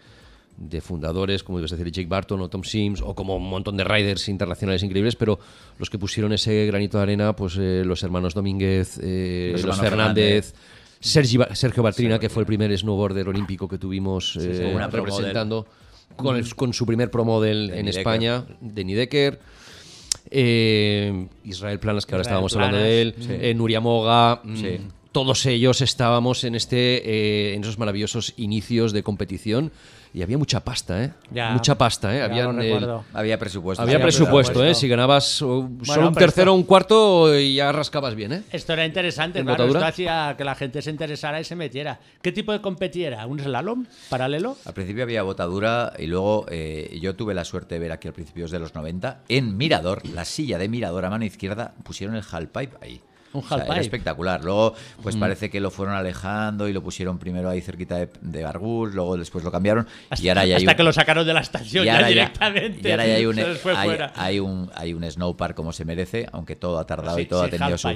[0.57, 3.77] de fundadores, como ibas a decir, Jake Barton o Tom Sims, o como un montón
[3.77, 5.39] de riders internacionales increíbles, pero
[5.79, 9.77] los que pusieron ese granito de arena, pues eh, los hermanos Domínguez, eh, Los los,
[9.77, 10.45] hermanos Fernández.
[10.53, 10.75] Fernández.
[10.99, 14.37] Sergi Sergio Bartrina, que fue el primer snowboarder olímpico que tuvimos
[14.89, 15.67] pro representando
[16.15, 17.87] con, el- con su primer pro model en.
[17.87, 19.39] España, Denny Decker.
[20.31, 24.55] Eh, Israel Planas, que ahora Israel estábamos hablando de él, Planas, eh, Nuria Moga, mm,
[24.57, 24.77] Sí.
[25.11, 26.97] todos ellos estábamos en este
[27.49, 29.71] eh, en esos maravillosos inicios de competición
[30.15, 31.11] y había mucha pasta, ¿eh?
[31.29, 31.49] Ya.
[31.49, 32.21] mucha pasta, ¿eh?
[32.21, 32.57] Habían.
[33.13, 33.81] Había presupuesto.
[33.83, 34.63] había Había presupuesto, presupuesto.
[34.63, 34.73] ¿eh?
[34.73, 38.43] Si ganabas uh, solo un tercero o un cuarto y ya rascabas bien, ¿eh?
[38.49, 39.65] Esto era interesante, ¿En claro.
[39.65, 39.79] botadura?
[39.81, 41.99] Esto hacía que la gente se interesara y se metiera.
[42.21, 43.25] ¿Qué tipo de competiera?
[43.25, 44.55] ¿Un slalom paralelo?
[44.63, 48.13] Al principio había botadura y luego eh, yo tuve la suerte de ver aquí a
[48.13, 52.23] principios de los 90 en Mirador, la silla de Mirador a mano izquierda, pusieron el
[52.31, 53.01] halfpipe ahí.
[53.35, 54.43] Un O sea, era espectacular.
[54.43, 58.43] Luego, pues parece que lo fueron alejando y lo pusieron primero ahí cerquita de, de
[58.93, 59.87] luego después lo cambiaron
[60.19, 62.87] y ahora ya hay hasta un- que lo sacaron de la estación y ya directamente.
[62.87, 63.39] y ahora ya hay un,
[64.15, 67.41] hay, un hay un snowpark como se merece, aunque todo ha tardado Sí, y todo
[67.43, 67.89] ha sin tenido su.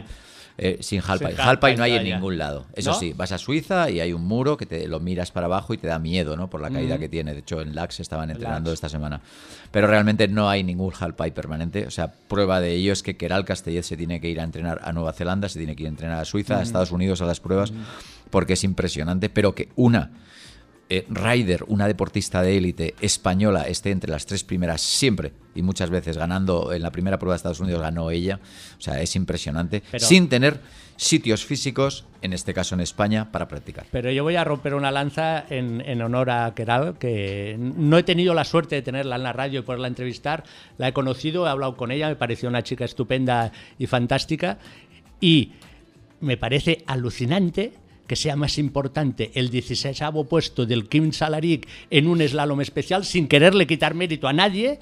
[0.62, 1.36] Eh, sin halfpipe.
[1.36, 2.66] Sin no hay en ningún lado.
[2.74, 3.00] Eso ¿No?
[3.00, 5.78] sí, vas a Suiza y hay un muro que te lo miras para abajo y
[5.78, 6.50] te da miedo, ¿no?
[6.50, 7.34] Por la caída que tiene.
[7.34, 8.76] De hecho, en Lax estaban entrenando Lax.
[8.76, 9.22] esta semana.
[9.72, 11.88] Pero realmente no hay ningún halfpipe permanente.
[11.88, 14.82] O sea, prueba de ello es que Keral Castellet se tiene que ir a entrenar
[14.84, 17.26] a Nueva Zelanda, se tiene que ir a entrenar a Suiza, a Estados Unidos a
[17.26, 17.72] las pruebas,
[18.30, 19.30] porque es impresionante.
[19.30, 20.12] Pero que una
[20.90, 25.92] eh, rider, una deportista de élite española, esté entre las tres primeras siempre y muchas
[25.92, 28.40] veces ganando en la primera prueba de Estados Unidos ganó ella.
[28.78, 29.84] O sea, es impresionante.
[29.92, 30.60] Pero- sin tener
[30.96, 33.86] sitios físicos, en este caso en España, para practicar.
[33.92, 38.04] Pero yo voy a romper una lanza en, en honor a Keral, que no he
[38.04, 40.44] tenido la suerte de tenerla en la radio y poderla entrevistar.
[40.78, 44.58] La he conocido, he hablado con ella, me pareció una chica estupenda y fantástica.
[45.22, 45.54] Y
[46.20, 47.74] me parece alucinante
[48.10, 53.28] que sea más importante el 16 puesto del Kim Salaric en un slalom especial sin
[53.28, 54.80] quererle quitar mérito a nadie.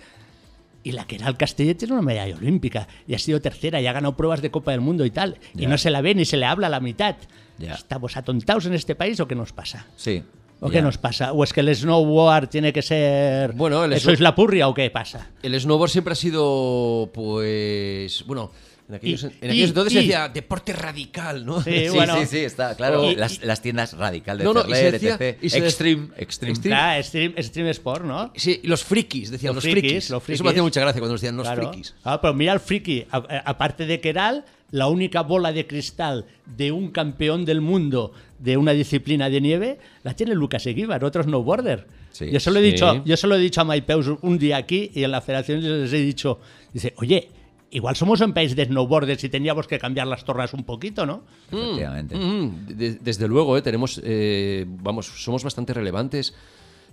[0.82, 4.16] Y la Keral Castellet tiene una medalla olímpica y ha sido tercera y ha ganado
[4.16, 5.38] pruebas de Copa del Mundo y tal.
[5.56, 5.68] Y Ya.
[5.68, 7.18] no se la ve ni se le habla a la mitad.
[7.58, 7.74] Ya.
[7.74, 9.88] ¿Estamos atontados en este país o qué nos pasa?
[9.98, 10.24] Sí.
[10.62, 10.76] ¿O ya.
[10.76, 11.34] qué nos pasa?
[11.34, 13.52] ¿O es que el snowboard tiene que ser.
[13.52, 15.32] Bueno, el ¿Eso es la purria o qué pasa?
[15.44, 18.52] El snowboard siempre ha sido, pues, bueno,
[18.90, 21.62] En aquellos, Y- en aquellos y- entonces y- se decía deporte radical, ¿no?
[21.62, 22.20] Sí, Sí, bueno.
[22.22, 23.12] sí, sí, está claro.
[23.12, 25.38] Las, las tiendas radical de No, Ferrer, decía- etc.
[25.44, 26.52] Extreme, Extreme.
[26.54, 26.54] Extreme.
[26.62, 28.32] Claro, Sport, ¿no?
[28.36, 29.92] Sí, y los frikis, decían los, Los frikis.
[29.92, 31.70] frikis, los Eso me hacía mucha gracia cuando nos decían los Claro.
[31.70, 31.96] frikis.
[32.04, 36.72] Ah, pero mira el friki, aparte de que era la única bola de cristal de
[36.72, 41.88] un campeón del mundo de una disciplina de nieve, la tiene Lucas Eguíbar, otro snowboarder.
[42.12, 42.32] Sí.
[42.32, 42.72] yo, se lo he Sí.
[42.72, 45.62] dicho, yo se lo he dicho a Maipeus un día aquí y en la federación
[45.62, 46.40] les he dicho,
[46.74, 47.30] dice, oye,
[47.72, 51.24] igual somos un país de snowboarders y teníamos que cambiar las torres un poquito, ¿no?
[51.52, 52.16] Efectivamente.
[52.16, 56.34] Mm, de- desde luego, eh, tenemos, eh, vamos, somos bastante relevantes.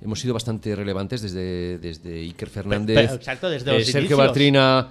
[0.02, 4.16] Hemos sido bastante relevantes desde, desde Iker Fernández, pero, exacto, desde eh, Sergio.
[4.16, 4.88] Bartrina,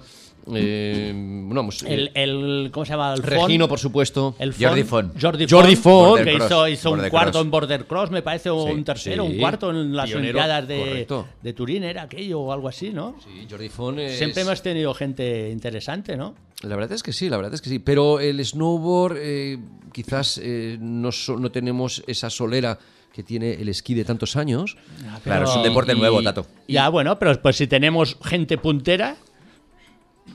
[0.52, 3.14] eh, bueno, vamos, eh, El, el- ¿Cómo se llama?
[3.14, 4.34] El Regino, por supuesto.
[4.38, 5.22] El Jordi Font, Font.
[5.22, 6.24] Jordi, Jordi Font, Font.
[6.24, 7.44] que hizo, un cuarto Cross.
[7.44, 9.32] en Border Cross, me parece, o Sí, un tercero, sí.
[9.32, 11.26] un cuarto en las Pionero, Olimpiadas de, correcto.
[11.42, 13.16] de Turín, era aquello o algo así, ¿no?
[13.24, 16.34] Sí, Jordi Font es- Siempre hemos tenido gente interesante, ¿no?
[16.62, 17.78] La verdad es que sí, la verdad es que sí.
[17.78, 19.58] Pero el snowboard, eh,
[19.92, 22.78] quizás eh, no, so- no tenemos esa solera
[23.12, 24.76] que tiene el esquí de tantos años.
[25.22, 26.46] Claro, es un deporte y- nuevo, Tato.
[26.66, 29.16] Ya, bueno, pero pues si tenemos gente puntera,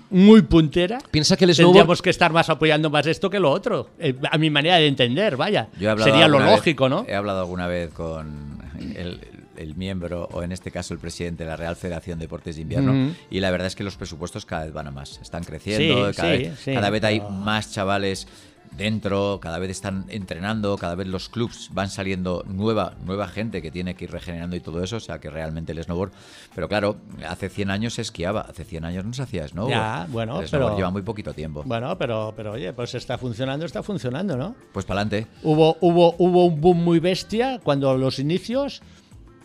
[0.09, 3.89] muy puntera, Piensa que el tendríamos que estar más apoyando más esto que lo otro.
[3.99, 5.67] Eh, a mi manera de entender, vaya.
[5.79, 7.05] Yo Sería lo vez- lógico, ¿no?
[7.07, 8.57] He hablado alguna vez con
[8.95, 9.19] el,
[9.57, 12.61] el miembro, o en este caso el presidente de la Real Federación de Deportes de
[12.63, 15.19] Invierno, y la verdad es que los presupuestos cada vez van a más.
[15.21, 18.27] Están creciendo, Sí, cada, sí, vez, sí, cada vez hay pero- más chavales
[18.71, 23.71] dentro, cada vez están entrenando, cada vez los clubs van saliendo nueva, nueva gente que
[23.71, 26.11] tiene que ir regenerando y todo eso, o sea que realmente el snowboard,
[26.55, 29.71] pero claro, hace 100 años se esquiaba, hace 100 años no se hacía snowboard.
[29.73, 31.63] Ya, bueno, el snowboard pero- lleva muy poquito tiempo.
[31.65, 34.55] Bueno, pero, pero oye, pues está funcionando, está funcionando, ¿no?
[34.71, 35.27] Pues para adelante.
[35.43, 38.81] Hubo, hubo, hubo un boom muy bestia cuando los inicios,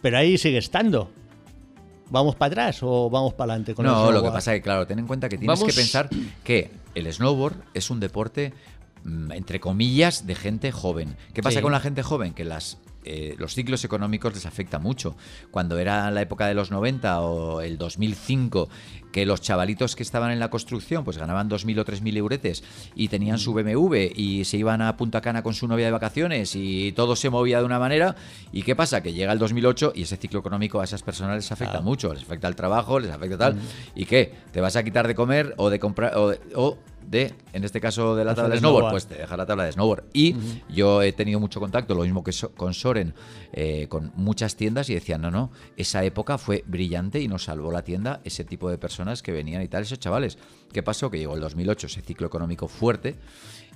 [0.00, 1.10] pero ahí sigue estando.
[2.10, 4.62] ¿Vamos para atrás o vamos para adelante con el No, lo que pasa es que,
[4.62, 6.08] claro, ten en cuenta que tienes Vamos- que pensar
[6.44, 8.52] que el snowboard es un deporte,
[9.04, 11.16] entre comillas, de gente joven.
[11.32, 11.62] ¿Qué pasa Sí.
[11.62, 12.32] con la gente joven?
[12.34, 15.14] Que las eh, los ciclos económicos les afecta mucho.
[15.50, 18.70] Cuando era la época de los 90 o el 2005,
[19.14, 22.64] que los chavalitos que estaban en la construcción pues ganaban 2.000 o 3.000 euretes
[22.96, 26.56] y tenían su BMW y se iban a Punta Cana con su novia de vacaciones
[26.56, 28.16] y todo se movía de una manera.
[28.50, 29.04] ¿Y qué pasa?
[29.04, 32.12] Que llega el 2008 y ese ciclo económico a esas personas les afecta mucho.
[32.12, 33.54] Les afecta el trabajo, les afecta tal.
[33.94, 34.34] ¿Y qué?
[34.50, 37.82] ¿Te vas a quitar de comer o de comprar o de, o de, en este
[37.82, 38.84] caso, de la tabla de snowboard.
[38.92, 40.04] Pues te deja la tabla de snowboard.
[40.14, 40.34] Y
[40.70, 43.12] yo he tenido mucho contacto, lo mismo que so- con Soren,
[43.52, 47.70] eh, con muchas tiendas y decían, no, no, esa época fue brillante y nos salvó
[47.70, 50.38] la tienda ese tipo de personas que venían y tal, esos chavales.
[50.72, 51.10] ¿Qué pasó?
[51.10, 53.16] Que llegó el 2008, ese ciclo económico fuerte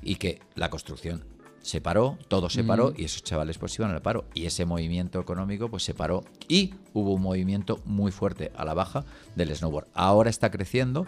[0.03, 1.25] y que la construcción
[1.63, 4.25] se paró, todo se paró y esos chavales pues iban al paro.
[4.33, 8.75] Y ese movimiento económico pues se paró y hubo un movimiento muy fuerte a la
[8.75, 9.05] baja
[9.37, 9.89] del snowboard.
[9.93, 11.07] Ahora está creciendo,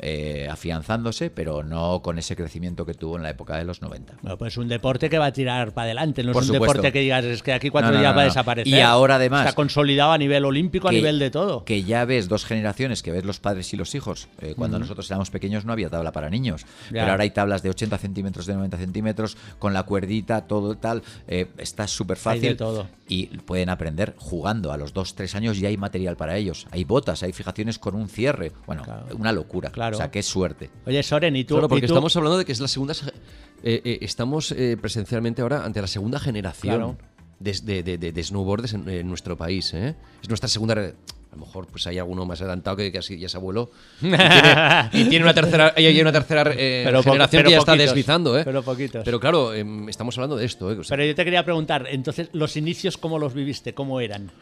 [0.00, 4.14] eh, afianzándose, pero no con ese crecimiento que tuvo en la época de los 90.
[4.22, 6.72] Bueno, pues un deporte que va a tirar para adelante, no Por es un supuesto.
[6.74, 8.72] deporte que digas es que aquí cuatro No, no, días no, va a desaparecer.
[8.72, 11.64] Y ahora, además, Está consolidado a nivel olímpico, a nivel de todo.
[11.64, 14.28] Que ya ves dos generaciones, que ves los padres y los hijos.
[14.40, 17.00] Eh, cuando nosotros éramos pequeños no había tabla para niños, Ya.
[17.02, 21.02] pero ahora hay tablas de 80 centímetros, de 90 centímetros, con la cuerdita, todo tal.
[21.28, 22.56] eh, está súper fácil.
[22.56, 22.86] todo.
[23.08, 24.72] Y pueden aprender jugando.
[24.72, 26.66] A los 2, 3 años ya hay material para ellos.
[26.70, 28.52] Hay botas, hay fijaciones con un cierre.
[28.66, 29.06] Bueno, Claro.
[29.18, 29.70] una locura.
[29.70, 29.89] Claro.
[29.96, 30.70] O sea, qué suerte.
[30.86, 31.54] Oye, Soren, ¿y tú?
[31.54, 31.92] Claro, y porque tú?
[31.94, 32.94] estamos hablando de que es la segunda.
[32.94, 33.06] se-
[33.62, 36.96] eh, eh, estamos eh, presencialmente ahora ante la segunda generación Claro.
[37.38, 39.72] de, de, de- de- de snowboarders en, en nuestro país.
[39.74, 39.94] ¿eh?
[40.22, 40.74] Es nuestra segunda.
[40.74, 43.70] A lo mejor pues hay alguno más adelantado que, que así ya es abuelo.
[44.02, 47.58] Y tiene, y tiene una tercera, hay una tercera eh, Pero generación pero que ya
[47.58, 48.36] está deslizando.
[48.36, 48.42] ¿eh?
[48.44, 49.04] pero poquitos.
[49.04, 50.66] Pero claro, em, estamos hablando de esto.
[50.66, 53.74] O sea, Pero yo te quería preguntar, entonces, ¿los inicios cómo los viviste?
[53.74, 54.32] ¿Cómo eran?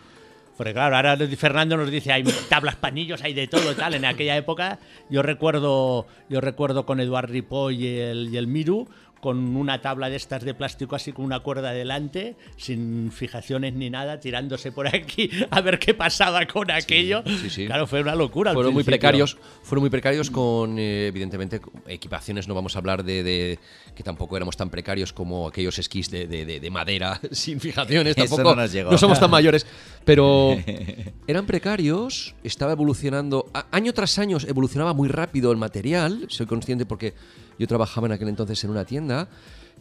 [0.59, 3.95] Porque claro, ahora Fernando nos dice, hay tablas panillos, hay de todo tal.
[3.95, 8.89] En aquella época yo recuerdo, yo recuerdo con Eduard Ripoll y el, y el Miru,
[9.21, 13.91] con una tabla de estas de plástico así con una cuerda delante, sin fijaciones ni
[13.91, 17.23] nada, tirándose por aquí a ver qué pasaba con aquello.
[17.27, 17.67] sí, sí.
[17.67, 18.53] Claro, fue una locura.
[18.53, 23.23] fueron muy precarios fueron muy precarios con eh, evidentemente equipaciones no vamos a hablar de,
[23.23, 23.59] de-
[23.95, 28.17] que tampoco éramos tan precarios como aquellos esquís de, de- de- de madera sin fijaciones
[28.17, 28.97] Eso tampoco no nos llegó.
[28.99, 29.67] somos tan mayores
[30.05, 30.57] pero
[31.27, 37.15] eran precarios estaba evolucionando año tras año evolucionaba muy rápido el material soy consciente porque
[37.59, 39.29] yo trabajaba en aquel entonces en una tienda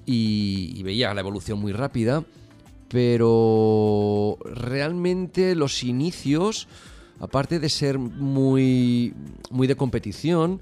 [0.05, 2.23] y, veía la evolución muy rápida
[2.89, 6.67] pero realmente los inicios,
[7.19, 9.13] aparte de ser muy,
[9.49, 10.61] muy de competición,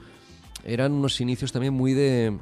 [0.63, 2.35] eran unos inicios también muy de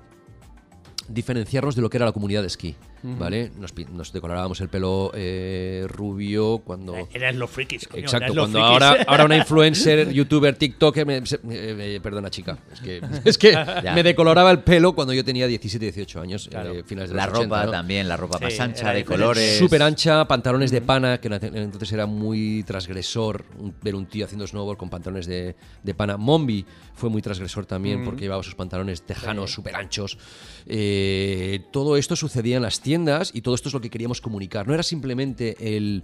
[1.10, 2.76] diferenciarnos de lo que era la comunidad de esquí.
[3.04, 3.52] ¿Vale?
[3.60, 6.96] Nos, nos decolorábamos el pelo eh, rubio cuando...
[7.14, 8.02] Eran los frikis, coño.
[8.04, 8.72] Exacto, eran los cuando frikis.
[8.88, 13.38] ahora, ahora una influencer, youtuber, tiktoker, me, se- me- eh, perdona chica, es que, es
[13.38, 13.54] que
[13.94, 17.36] me decoloraba el pelo cuando yo tenía 17, 18 años, eh, finales de La los
[17.40, 17.72] 80, ropa ¿no?
[17.72, 19.58] también, la ropa más Sí, ancha, de colores.
[19.58, 23.44] Súper ancha, pantalones de pana, que en aquel entonces era muy transgresor
[23.82, 26.16] ver un tío haciendo snowboard con pantalones de, de pana.
[26.18, 30.18] Mombi fue muy transgresor también porque llevaba sus pantalones tejanos súper anchos.
[30.66, 32.93] Eh, todo esto sucedía en las tiendas
[33.34, 34.68] y todo esto es lo que queríamos comunicar.
[34.68, 36.04] No era simplemente el,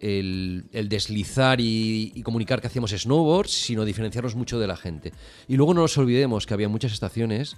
[0.00, 5.12] el, el deslizar y, y comunicar que hacíamos snowboard, sino diferenciarnos mucho de la gente.
[5.48, 7.56] Y luego no nos olvidemos que había muchas estaciones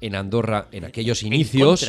[0.00, 1.88] en Andorra en aquellos En inicios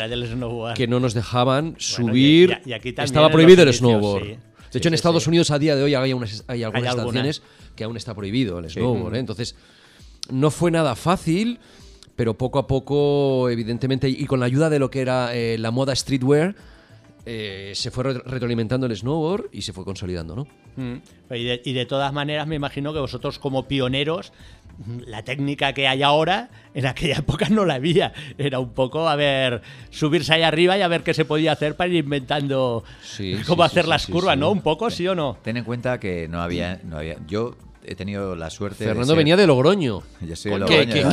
[0.75, 2.61] que no nos dejaban Bueno, subir.
[2.65, 4.23] y- y aquí Estaba en prohibido el inicios, snowboard.
[4.23, 4.29] sí.
[4.29, 4.37] De
[4.71, 5.29] Sí, hecho, en sí, Estados sí.
[5.29, 7.07] Unidos a día de hoy hay, unas- hay algunas algunas.
[7.27, 7.41] estaciones
[7.75, 9.15] que aún está prohibido el snowboard.
[9.15, 9.19] ¿eh?
[9.19, 9.55] Entonces,
[10.29, 11.59] no fue nada fácil,
[12.15, 15.71] pero poco a poco, evidentemente, y con la ayuda de lo que era eh, la
[15.71, 16.55] moda streetwear,
[17.27, 20.47] eh, se fue re- retroalimentando el snowboard y se fue consolidando, ¿no?
[20.77, 21.01] Mm.
[21.33, 24.31] Y de, y de todas maneras, me imagino que vosotros, como pioneros,
[24.85, 28.13] mm, la técnica que hay ahora, en aquella época no la había.
[28.37, 31.75] Era un poco, a ver, subirse ahí arriba y a ver qué se podía hacer
[31.75, 34.37] para ir inventando Sí, cómo sí, hacer sí, las curvas.
[34.37, 34.51] ¿no?
[34.51, 35.37] Un poco, ¿sí o no?
[35.41, 37.17] Ten en cuenta que no había, no había.
[37.27, 37.55] Yo
[37.87, 38.83] he tenido la suerte.
[38.83, 40.01] de Fernando ser- venía de Logroño.
[40.21, 41.11] Yo soy de Que- Logroño,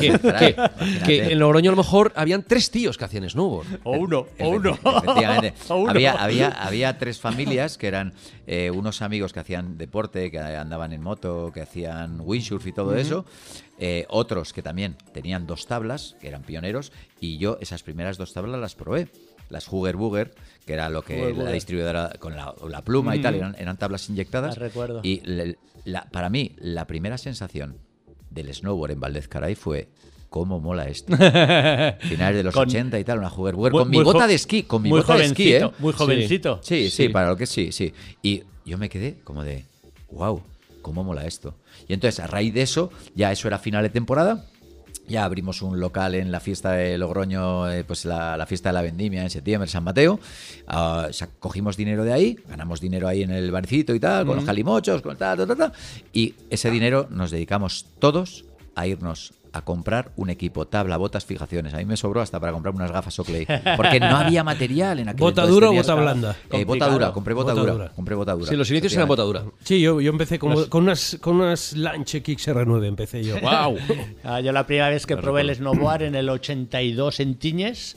[1.06, 3.66] que- en Logroño a lo mejor habían tres tíos que hacían snowboard.
[3.85, 4.70] O uno, o uno.
[4.82, 5.54] Efectivamente.
[5.68, 5.90] O uno.
[5.90, 8.12] Había, había, había tres familias que eran
[8.46, 12.96] eh, unos amigos que hacían deporte, que andaban en moto, que hacían windsurf y todo
[12.96, 13.24] eso.
[13.78, 18.32] eh, otros que también tenían dos tablas, que eran pioneros, y yo esas primeras dos
[18.32, 19.08] tablas las probé.
[19.53, 20.35] Las Hugger Bugger,
[20.67, 24.09] que era lo que la distribuidora con la, la pluma y tal, eran, eran tablas
[24.09, 24.51] inyectadas.
[24.57, 25.01] Las recuerdo.
[25.05, 27.77] Y le- la- para mí, la primera sensación
[28.31, 29.88] del snowboard en Valdez Caray fue
[30.31, 31.12] cómo mola esto.
[32.01, 34.27] Finales de los Con- 80 y tal, una Hugger Bugger Muy- con mi muy bota
[34.27, 35.71] de esquí, con mi muy bota de esquí, ¿eh?
[35.79, 36.61] Muy jovencito.
[36.62, 37.09] Sí, sí, Sí.
[37.11, 37.93] para lo que sí, sí.
[38.23, 39.67] Y yo me quedé como de,
[40.11, 40.43] wow,
[40.81, 41.55] cómo mola esto.
[41.88, 44.47] Y entonces, a raíz de eso, ya eso era final de temporada.
[45.12, 48.72] Ya abrimos un local en la fiesta de Logroño, eh, pues la, la fiesta de
[48.72, 50.18] la vendimia en septiembre, San Mateo.
[50.66, 54.37] Ah, sa- cogimos dinero de ahí, ganamos dinero ahí en el barcito y tal, con
[54.37, 55.72] los calimochos, con tal, tal, tal, tal.
[56.14, 61.75] Y ese dinero nos dedicamos todos a irnos a comprar un equipo, tabla, botas, fijaciones.
[61.75, 63.47] A mí me sobró hasta para comprar unas gafas Oakley.
[63.77, 66.37] Porque no había material en aquel ¿Bota dura o bota blanda?
[66.51, 67.88] Eh, bota dura, compré bota, Bota dura, dura.
[67.91, 68.47] Compré bota dura.
[68.47, 69.38] Sí, los inicios eran Efectivamente.
[69.41, 69.65] botadura.
[69.65, 73.37] Sí, yo, yo empecé con, con unas, con unas Lanche Kicks R9, empecé yo.
[73.41, 73.77] ¡Wow!
[74.25, 77.97] Ah, yo la primera vez que probé el snowboard en el 82 en Tiñes,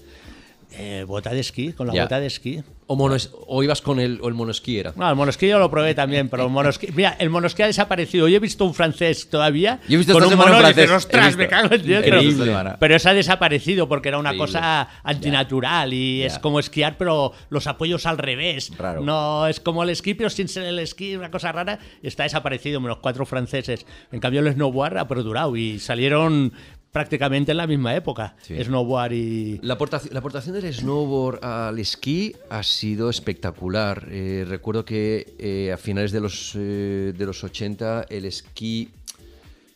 [0.71, 2.03] eh, bota de esquí, con la Ya.
[2.03, 2.63] bota de esquí.
[2.87, 4.93] O, monos- o ibas con el, o el monosquí era.
[4.95, 6.89] No, el monosquí yo lo probé también, pero el monosquí...
[6.93, 8.27] Mira, el monosquí ha desaparecido.
[8.27, 10.91] Yo he visto un francés todavía Yo he visto con un mono y dices, francés,
[10.91, 12.03] he ostras, me cago en Dios.
[12.03, 14.45] Pero, pero eso ha desaparecido porque era una Increíble.
[14.59, 16.41] cosa antinatural y es Ya.
[16.41, 18.71] como esquiar, pero los apoyos al revés.
[18.77, 19.01] Raro.
[19.01, 21.79] No es como el esquí, pero sin ser el esquí, una cosa rara.
[22.03, 23.85] Está desaparecido, menos cuatro franceses.
[24.11, 26.53] En cambio, el snowboard ha perdurado y salieron
[26.95, 28.37] prácticamente en la misma época.
[28.41, 28.55] Sí.
[28.63, 29.59] Snowboard y...
[29.61, 34.07] La aportación, la aportación del snowboard al esquí ha sido espectacular.
[34.09, 38.91] Eh, recuerdo que eh, a finales de los, eh, de los 80 el esquí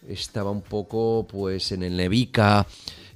[0.07, 2.65] estaba un poco pues en el Nevica,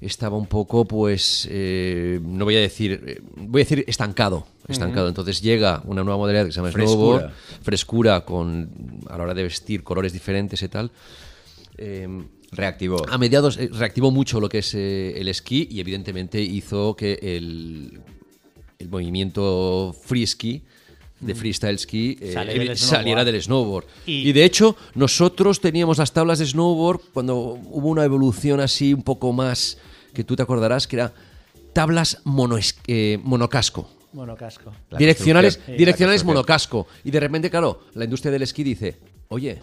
[0.01, 4.45] estaba un poco pues, no voy a decir, voy a decir estancado.
[4.67, 5.07] estancado.
[5.07, 7.19] Entonces llega una nueva modalidad que se llama Frescura.
[7.19, 10.91] snowboard, frescura con, a la hora de vestir colores diferentes y tal.
[11.77, 12.09] Eh,
[12.55, 13.07] Reactivó.
[13.09, 17.19] a mediados eh, reactivó mucho lo que es eh, el esquí y evidentemente hizo que
[17.21, 17.99] el,
[18.79, 20.61] el movimiento free ski
[21.19, 22.31] de freestyle ski eh,
[22.67, 23.85] del saliera del snowboard.
[24.05, 28.93] Y- Y, de hecho, nosotros teníamos las tablas de snowboard cuando hubo una evolución así
[28.93, 29.77] un poco más,
[30.13, 31.13] que tú te acordarás, que era
[31.71, 33.89] tablas monoes- eh, monocasco.
[34.11, 34.71] Monocasco.
[34.91, 36.87] La direccionales direccionales monocasco.
[37.05, 38.97] Y de repente, claro, la industria del esquí dice,
[39.29, 39.59] oye,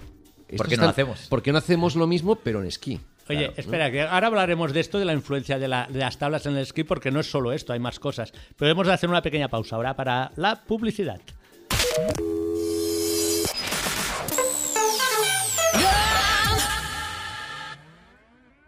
[0.56, 1.20] ¿Por qué no lo hacemos?
[1.28, 3.00] ¿Por qué no hacemos lo mismo pero en esquí?
[3.28, 6.46] Oye, espera, que ahora hablaremos de esto, de la influencia de, la- de las tablas
[6.46, 8.32] en el esquí, porque no es solo esto, hay más cosas.
[8.56, 11.20] Pero hemos de hacer una pequeña pausa ahora para la publicidad.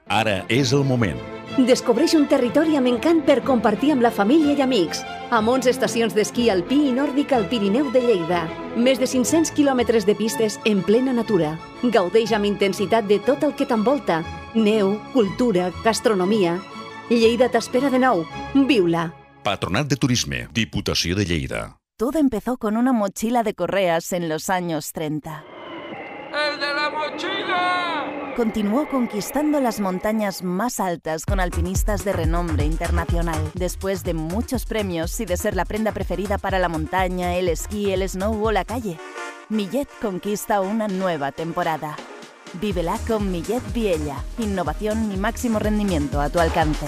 [0.06, 1.20] Ara és el moment.
[1.52, 5.02] Descobreix un territori amb encant per compartir amb la família i amics.
[5.36, 8.46] Amb 11 estacions d'esquí alpí i nòrdic al Pirineu de Lleida.
[8.76, 11.58] Més de 500 quilòmetres de pistes en plena natura.
[11.84, 14.22] Gaudeix amb intensitat de tot el que t'envolta.
[14.54, 16.56] Neu, cultura, gastronomia.
[17.10, 18.24] Lleida t'espera de nou.
[18.56, 19.10] Viu-la!
[19.44, 21.62] Patronat de Turisme, Diputació de Lleida.
[21.98, 25.44] Todo empezó con una mochila de correas en los años 30.
[26.32, 28.21] ¡El de la mochila!
[28.34, 33.38] Continuó conquistando las montañas más altas con alpinistas de renombre internacional.
[33.54, 37.92] Después de muchos premios y de ser la prenda preferida para la montaña, el esquí,
[37.92, 38.98] el snow o la calle,
[39.48, 41.96] Millet conquista una nueva temporada.
[42.60, 44.16] Vívela con Millet Viella.
[44.38, 46.86] Innovación y máximo rendimiento a tu alcance.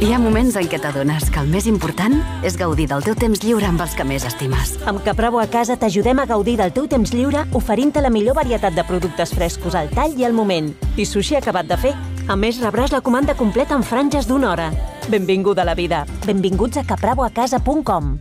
[0.00, 2.14] Hi ha moments en què t'adones que el més important
[2.48, 4.72] és gaudir del teu temps lliure amb els que més estimes.
[4.88, 8.72] Amb Capravo a casa t'ajudem a gaudir del teu temps lliure oferint-te la millor varietat
[8.72, 10.72] de productes frescos al tall i al moment.
[10.96, 11.92] I sushi acabat de fer.
[12.32, 14.72] A més, rebràs la comanda completa en franges d'una hora.
[15.12, 16.06] Benvinguda a la vida.
[16.24, 18.14] Benvinguts a capravoacasa.com.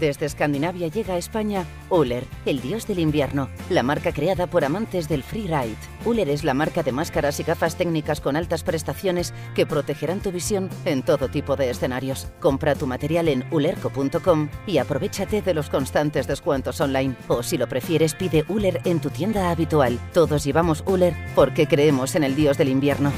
[0.00, 5.06] Desde Escandinavia llega a España Uller, el dios del invierno, la marca creada por amantes
[5.06, 5.76] del freeride.
[6.06, 10.32] Uller es la marca de máscaras y gafas técnicas con altas prestaciones que protegerán tu
[10.32, 12.28] visión en todo tipo de escenarios.
[12.40, 17.14] Compra tu material en ulerco.com y aprovechate de los constantes descuentos online.
[17.28, 19.98] O si lo prefieres, pide Uller en tu tienda habitual.
[20.14, 23.12] Todos llevamos Uller porque creemos en el dios del invierno.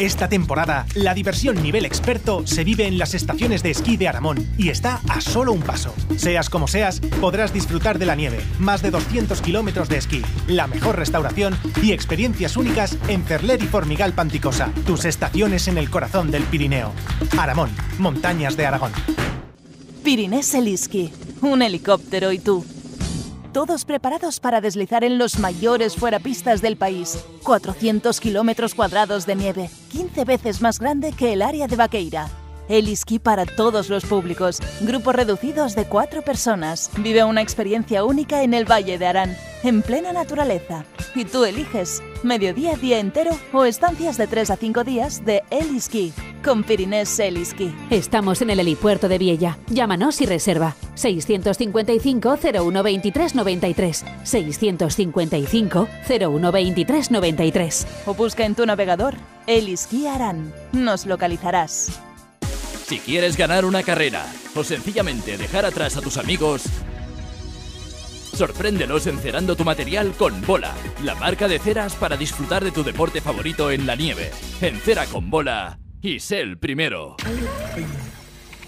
[0.00, 4.48] Esta temporada, la diversión nivel experto se vive en las estaciones de esquí de Aramón
[4.56, 5.94] y está a solo un paso.
[6.16, 10.66] Seas como seas, podrás disfrutar de la nieve, más de 200 kilómetros de esquí, la
[10.66, 16.30] mejor restauración y experiencias únicas en Cerler y Formigal Panticosa, tus estaciones en el corazón
[16.30, 16.92] del Pirineo.
[17.36, 18.92] Aramón, montañas de Aragón.
[20.02, 22.64] Pirinés Eliski, un helicóptero y tú.
[23.52, 27.18] Todos preparados para deslizar en los mayores fuerapistas del país.
[27.42, 32.39] 400 kilómetros cuadrados de nieve, 15 veces más grande que el área de Vaqueira.
[32.70, 34.60] El esquí para todos los públicos.
[34.80, 36.88] Grupos reducidos de cuatro personas.
[36.98, 40.84] Vive una experiencia única en el Valle de Arán, en plena naturaleza.
[41.16, 45.76] Y tú eliges mediodía, día entero o estancias de 3 a 5 días de El
[45.76, 46.12] Esquí
[46.44, 47.74] con Pirinés El Esquí.
[47.90, 49.58] Estamos en el helipuerto de Viella.
[49.66, 50.76] Llámanos y reserva.
[50.94, 54.04] 655 0123 93.
[54.22, 57.86] 655 0123 93.
[58.06, 59.14] O busca en tu navegador
[59.48, 60.54] El Esquí Arán.
[60.72, 62.00] Nos localizarás.
[62.90, 64.26] Si quieres ganar una carrera
[64.56, 66.64] o sencillamente dejar atrás a tus amigos,
[68.34, 70.74] sorpréndelos encerando tu material con Bola,
[71.04, 74.32] la marca de ceras para disfrutar de tu deporte favorito en la nieve.
[74.60, 77.14] Encera con Bola i sé el primero.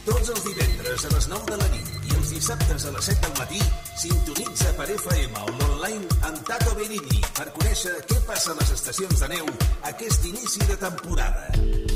[0.07, 3.27] Tots els divendres a les 9 de la nit i els dissabtes a les 7
[3.27, 3.61] del matí
[4.05, 9.19] sintonitza per FM o l'online amb Tato Benigni per conèixer què passa a les estacions
[9.19, 9.51] de neu
[9.91, 11.91] aquest inici de temporada.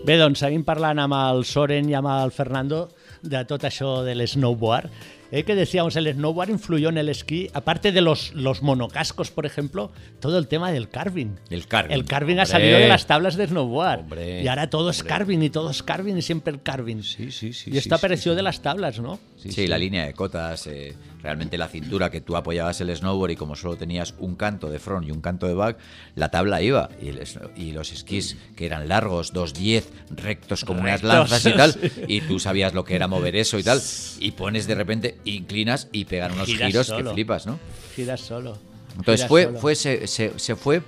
[0.00, 2.86] Bé, doncs seguim parlant amb el Soren i amb el Fernando
[3.22, 4.88] de tot això de l'snowboard.
[5.30, 9.46] Eh, que decíamos, el snowboard influyó en el esquí, aparte de los, los monocascos, por
[9.46, 11.36] ejemplo, todo el tema del carving.
[11.50, 11.94] El carving.
[11.94, 12.46] El carving ha Hombre.
[12.52, 14.00] salido de las tablas de snowboard.
[14.00, 15.14] Hombre, y ahora todo es hombre.
[15.14, 17.02] carving y todo es carving y siempre el carving.
[17.02, 17.70] Sí, sí, sí.
[17.72, 19.20] y esto apareció de las tablas, ¿no?
[19.48, 23.36] Sí, la línea de cotas, eh, realmente la cintura que tú apoyabas el snowboard y
[23.36, 25.78] como solo tenías un canto de front y un canto de back,
[26.14, 26.90] la tabla iba.
[27.00, 31.52] Y, el sno- y los esquís que eran largos, 2.10, rectos como unas lanzas y
[31.52, 31.80] tal, sí.
[32.06, 33.80] y tú sabías lo que era mover eso y tal,
[34.18, 37.08] y pones de repente, inclinas y pegan unos Giras giros solo.
[37.10, 37.58] que flipas, ¿no?
[37.96, 38.58] Giras solo.
[38.96, 39.58] Entonces Giras fue, solo.
[39.58, 40.82] fue se, se- se fue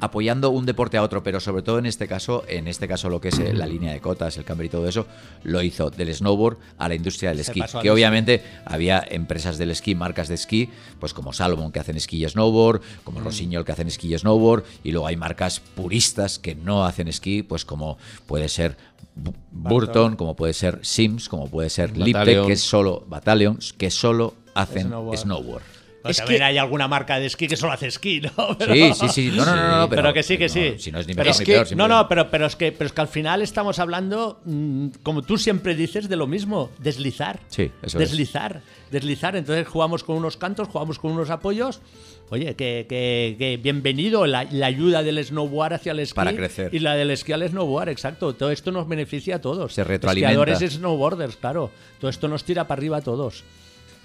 [0.00, 3.20] apoyando un deporte a otro, pero sobre todo en este caso, en este caso lo
[3.20, 5.06] que es eh, la línea de cotas, el camber y todo eso,
[5.44, 7.62] lo hizo del snowboard a la industria del Se esquí.
[7.82, 10.70] Que obviamente había empresas del esquí, marcas de esquí,
[11.00, 14.64] pues como Salomon que hacen esquí y snowboard, como Rossignol que hacen esquí y snowboard,
[14.84, 18.76] y luego hay marcas puristas que no hacen esquí, pues como puede ser
[19.18, 23.90] Bu- Burton, como puede ser Sims, como puede ser Liptech, que es solo Battalions, que
[23.90, 25.18] solo hacen Snowboard.
[25.18, 25.62] snowboard.
[26.06, 28.56] Pero Es también que- hay alguna marca de esquí que solo hace esquí, ¿no?
[28.72, 29.30] Sí, sí, sí.
[29.34, 30.74] No, no, no, no, pero, pero- que sí, que no, sí.
[30.78, 32.86] si no es ni Pero- mejor ni peor, No, no, pero, pero, es que, pero
[32.86, 37.40] es que al final estamos hablando, mm, como tú siempre dices, de lo mismo, deslizar.
[37.48, 38.10] Sí, eso es.
[38.10, 39.36] Deslizar, deslizar.
[39.36, 41.80] Entonces jugamos con unos cantos, jugamos con unos apoyos.
[42.28, 46.16] Oye, que, que- que bienvenido la, la ayuda del snowboard hacia el esquí.
[46.16, 46.74] Para crecer.
[46.74, 48.34] Y la del esquí al snowboard, exacto.
[48.34, 49.72] Todo esto nos beneficia a todos.
[49.74, 50.32] Se retroalimenta.
[50.32, 51.70] Esquiadores y snowboarders, claro.
[52.00, 53.44] Todo esto nos tira para arriba a todos.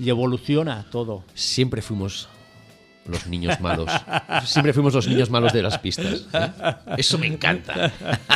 [0.02, 1.24] Y evoluciona todo.
[1.34, 2.28] Siempre fuimos
[3.08, 3.90] los niños malos.
[4.46, 6.28] Siempre fuimos los niños malos de las pistas.
[6.34, 6.50] ¿eh?
[6.98, 7.92] Eso me encanta.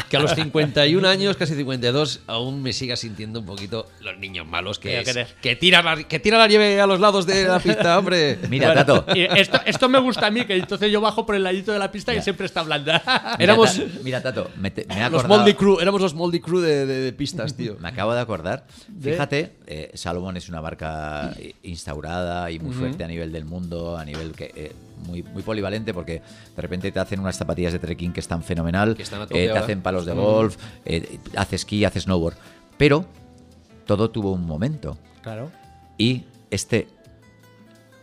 [0.10, 4.48] Que a los 51 años, casi 52, aún me siga sintiendo un poquito los niños
[4.48, 7.60] malos que, es, que tira la, que tira la nieve a los lados de la
[7.60, 8.40] pista, hombre.
[8.50, 9.06] Mira, Bueno, Tato.
[9.14, 11.92] esto, esto me gusta a mí, que entonces yo bajo por el ladito de la
[11.92, 13.04] pista y siempre está blanda.
[13.06, 16.40] Mira, Éramos- Ta- Mira, Tato, me, te- me he Los Moldy Crew, éramos los Moldy
[16.40, 17.78] Crew de, de- de pistas, tío.
[17.80, 18.66] Me acabo de acordar.
[19.00, 24.06] Fíjate, eh, Salomon es una marca instaurada y muy fuerte a nivel del mundo, a
[24.06, 24.76] nivel que eh,
[25.08, 26.22] muy, muy polivalente porque
[26.56, 29.52] de repente te hacen unas zapatillas de trekking que están fenomenal, Que están eh, te
[29.52, 32.36] hacen palos de golf, eh, hace esquí, hace snowboard.
[32.78, 33.06] Pero
[33.86, 34.98] todo tuvo un momento.
[35.22, 35.52] Claro.
[35.98, 36.88] Y este,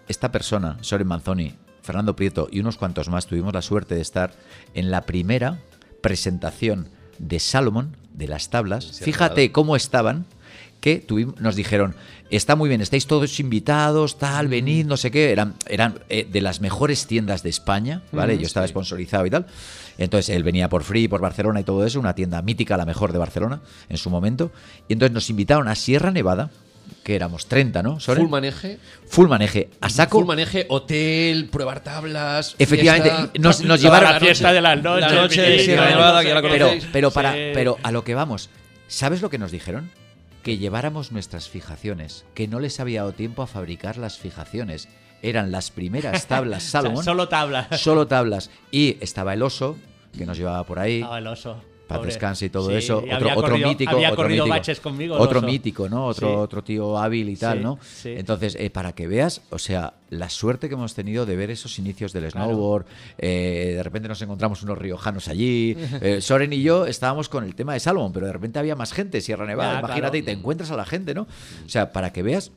[0.09, 4.33] esta persona, Soren Manzoni, Fernando Prieto y unos cuantos más tuvimos la suerte de estar
[4.75, 5.59] en la primera
[6.01, 6.89] presentación
[7.19, 9.01] de Salomon, de las tablas.
[9.01, 10.27] Fíjate cómo estaban,
[10.83, 11.95] que tuvim- nos dijeron,
[12.29, 15.31] está muy bien, estáis todos invitados, tal, venid, no sé qué.
[15.33, 18.35] Eran, eran eh, de las mejores tiendas de España, ¿vale?
[18.35, 18.71] Ujú, Yo estaba sí.
[18.73, 19.47] sponsorizado y tal.
[19.97, 23.13] Entonces él venía por free, por Barcelona y todo eso, una tienda mítica, la mejor
[23.13, 24.51] de Barcelona en su momento.
[24.89, 26.51] Y entonces nos invitaron a Sierra Nevada,
[27.05, 28.01] que éramos 30, ¿no?
[28.01, 28.25] Soren?
[28.25, 28.79] Full maneje.
[29.07, 29.71] Full maneje.
[29.81, 30.19] A saco.
[30.19, 32.57] Full maneje, hotel, probar tablas.
[32.59, 33.31] Efectivamente, fiesta.
[33.39, 36.35] nos, nos llevaron la fiesta de las noches, La noche de Sierra Nevada, que ya
[36.35, 37.39] la pero, pero, para, Sí.
[37.55, 38.51] pero a lo que vamos,
[38.89, 39.91] ¿sabes lo que nos dijeron?
[40.43, 44.89] Que lleváramos nuestras fijaciones, que no les había dado tiempo a fabricar las fijaciones.
[45.23, 47.05] Eran las primeras tablas O sea, Salomon.
[47.05, 47.81] solo tablas.
[47.81, 48.51] Solo tablas.
[48.73, 49.77] Y estaba el oso,
[50.17, 51.05] que nos llevaba por ahí.
[51.09, 51.63] Ah, el oso.
[51.89, 53.01] Paz descanse y todo Sí, eso.
[53.05, 53.91] y Otro, había otro corrido- mítico.
[53.91, 54.57] Había otro corrido mítico.
[54.59, 55.17] baches conmigo.
[55.17, 55.47] Otro oso.
[55.47, 56.07] mítico, ¿no?
[56.07, 56.35] Otro, Sí.
[56.37, 57.79] otro tío hábil y tal, Sí, ¿no?
[58.05, 61.79] Entonces, eh, para que veas, o sea, la suerte que hemos tenido de ver esos
[61.79, 62.51] inicios del Claro.
[62.51, 62.87] snowboard.
[63.19, 65.77] eh, de repente nos encontramos unos riojanos allí.
[66.01, 68.93] eh, Soren y yo estábamos con el tema de Salomon, pero de repente había más
[68.93, 69.81] gente, Sierra Nevada.
[69.81, 70.17] Imagínate, claro.
[70.17, 71.23] y te encuentras a la gente, ¿no?
[71.23, 72.53] O sea, para que veas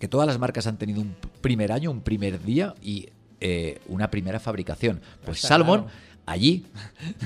[0.00, 3.08] que todas las marcas han tenido un primer año, un primer día y
[3.88, 5.00] una primera fabricación.
[5.24, 5.96] Pues Salomon claro.
[6.26, 6.64] Allí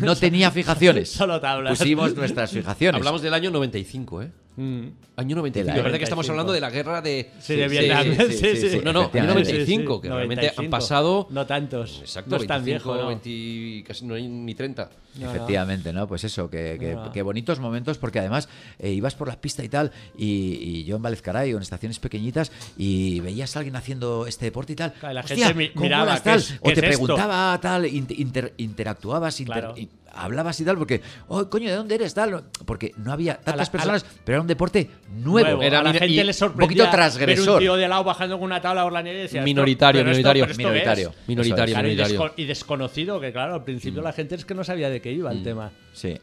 [0.01, 1.11] no tenía fijaciones.
[1.13, 1.79] Solo tablas.
[1.79, 2.99] Pusimos nuestras fijaciones.
[2.99, 4.31] Hablamos del año 95, ¿eh?
[4.59, 4.89] Mm.
[5.17, 5.53] Año 95.
[5.53, 6.33] Del Es verdad año que estamos 95.
[6.33, 7.31] hablando de la guerra de...
[7.41, 8.07] Sí, de Vietnam.
[8.31, 8.81] Sí, sí, sí.
[8.85, 9.53] No, no, año Efectivamente.
[9.53, 11.27] 95, que realmente han pasado...
[11.31, 12.01] No tantos.
[12.01, 13.09] Exacto, no es tan 25, viejo, ¿no?
[13.09, 14.91] 20, casi no hay ni 30.
[15.21, 15.31] No.
[15.31, 16.07] Efectivamente, ¿no?
[16.07, 17.11] Pues eso, que, que- No.
[17.13, 18.49] que bonitos momentos, porque además
[18.79, 20.27] eh, ibas por la pista y tal, y,
[20.61, 24.75] y yo en Valezcaray o en estaciones pequeñitas, y veías a alguien haciendo este deporte
[24.75, 24.93] y tal.
[24.93, 26.39] Claro, la "Hostia, gente mi- ¿cómo miraba, molas, ¿qué tal?".
[26.39, 26.87] es- o te es esto?
[26.89, 29.75] preguntaba tal, inter- inter- interactuabas, inter- Claro.
[30.13, 32.13] Hablabas y tal, porque, oh, coño, ¿de dónde eres?
[32.15, 35.47] Tal, porque no había tantas la- la- personas, pero era un deporte nuevo.
[35.49, 35.63] Nuevo.
[35.63, 37.59] Era a la mira- gente le un sorprendía poquito ver un transgresor.
[37.61, 40.19] tío de lado bajando con una tabla por la nieve y decía, Minoritario, "Pero esto-
[40.19, 41.09] minoritario, pero esto qué minoritario.
[41.11, 41.29] es?".
[41.29, 42.21] Minoritario, Claro, y, minoritario.
[42.21, 45.13] desco- y desconocido, que claro, al principio la gente es que no sabía de qué
[45.13, 45.71] iba el tema.
[45.93, 46.17] Sí.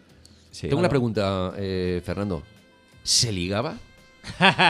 [0.51, 0.67] sí.
[0.67, 2.43] Tengo una pregunta, eh, Fernando.
[3.03, 3.75] ¿Se ligaba?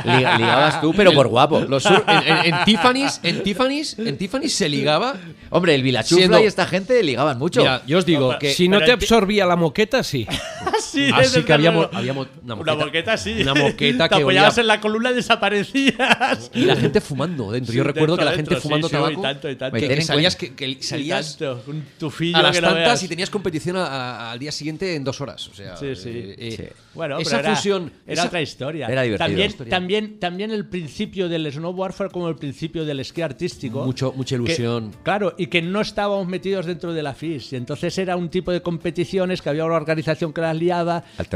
[0.06, 1.60] Liga- ligabas tú, pero por guapo.
[1.62, 5.16] Los sur- en, en- en Tiffany's, en Tiffany's, en Tiffany's se ligaba.
[5.49, 7.62] Hombre, el Vilachufla Siendo- y esta gente ligaban mucho.
[7.62, 10.28] Mira, yo os digo No, que Si no te absorbía la moqueta, sí.
[10.82, 11.89] sí, Ah, sí desde que había luego.
[11.91, 12.86] mo- había mo- una Una moqueta.
[12.86, 13.41] moqueta, sí.
[13.41, 16.51] Una moqueta Te que apoyabas olía- en la columna y desaparecías.
[16.53, 17.73] y la gente fumando dentro.
[17.73, 19.19] Yo Sí, recuerdo que la dentro, gente dentro, fumando sí, sí, tabaco.
[19.19, 19.78] y tanto, y tanto.
[19.78, 22.84] que- que salías, que, que Y salías tanto, un tufillo a las que no tantas
[22.86, 23.03] veas.
[23.03, 25.47] y tenías competición a- a- al día siguiente en dos horas.
[25.47, 26.09] O sea, Sí, sí.
[26.09, 26.63] eh, eh, Sí.
[26.93, 27.91] Bueno, esa pero era, fusión.
[28.07, 28.88] era esa- otra historia.
[28.88, 29.28] Era divertido.
[29.28, 29.69] También, Historia.
[29.69, 33.84] también, también el principio del snowboard fue como el principio del esquí artístico.
[33.84, 34.91] Mucho- mucha que- ilusión.
[35.03, 37.51] claro, y que no estábamos metidos dentro de la FIS.
[37.53, 40.55] Y entonces era un tipo de competiciones que había una organización que las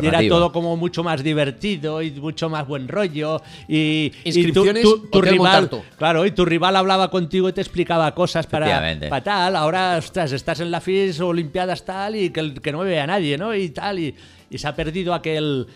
[0.01, 3.41] Y era todo como mucho más divertido y mucho más buen rollo.
[3.67, 8.13] Y, y tu- Inscripciones, tu, rival, claro, y tu rival hablaba contigo y te explicaba
[8.15, 8.65] cosas para,
[9.09, 9.55] para tal.
[9.55, 13.53] Ahora, ostras, estás en la FIS, Olimpiadas tal, y que, no me vea nadie, ¿no?
[13.55, 14.15] Y tal, y,
[14.49, 15.67] y se ha perdido aquel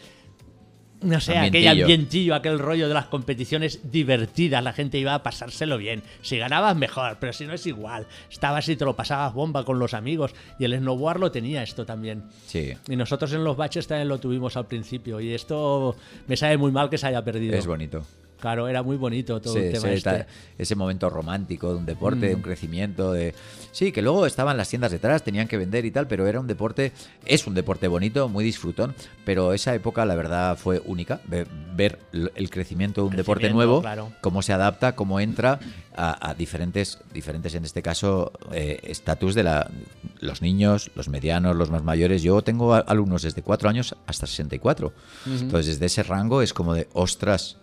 [1.04, 1.84] no sé, aquel Ambientillo.
[1.86, 6.04] ambientillo, aquel rollo de las competiciones divertidas, la gente iba a pasárselo bien.
[6.22, 8.08] Si ganabas, mejor, pero si no es igual.
[8.32, 10.34] Estabas y te lo pasabas bomba con los amigos.
[10.60, 12.24] Y el snowboard lo tenía esto también.
[12.46, 12.74] Sí.
[12.88, 15.20] Y nosotros en los baches también lo tuvimos al principio.
[15.20, 15.96] Y esto
[16.28, 17.56] me sabe muy mal que se haya perdido.
[17.56, 18.06] Es bonito.
[18.44, 20.10] Claro, era muy bonito todo Sí, el tema sí, este.
[20.10, 20.28] ta-
[20.58, 22.44] ese momento romántico de un deporte, de un Mm.
[22.44, 23.34] crecimiento, de
[23.72, 26.48] sí, que luego estaban las tiendas detrás, tenían que vender y tal, pero era un
[26.48, 26.92] deporte,
[27.26, 32.00] es un deporte bonito, muy disfrutón, pero esa época la verdad fue única, ve- ver
[32.12, 34.12] el crecimiento de un deporte Crecimiento, nuevo, claro.
[34.20, 35.62] cómo se adapta, cómo entra
[35.96, 39.72] a, a diferentes, diferentes en este caso eh, estatus de la,
[40.20, 42.24] los niños, los medianos, los más mayores.
[42.24, 45.36] Yo tengo alumnos desde 4 años hasta 64, Ujú.
[45.36, 47.56] entonces desde ese rango es como de ostras.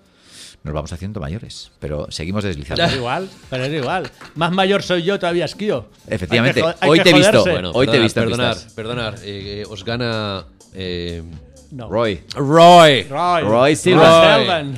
[0.62, 2.82] Nos vamos haciendo mayores, pero seguimos deslizando.
[2.82, 4.10] Pero es igual, pero es igual.
[4.34, 5.86] Más mayor soy yo, todavía esquío.
[6.06, 7.44] Efectivamente, Hay que jo- hay hoy te he visto.
[7.44, 8.20] Bueno, Hoy te he visto
[8.74, 10.44] Perdonar, eh, eh, os gana.
[10.74, 11.22] eh,
[11.70, 11.88] No.
[11.88, 12.20] Roy.
[12.34, 13.04] Roy.
[13.04, 13.42] Roy.
[13.42, 14.36] Roy Silva.
[14.36, 14.76] Roy.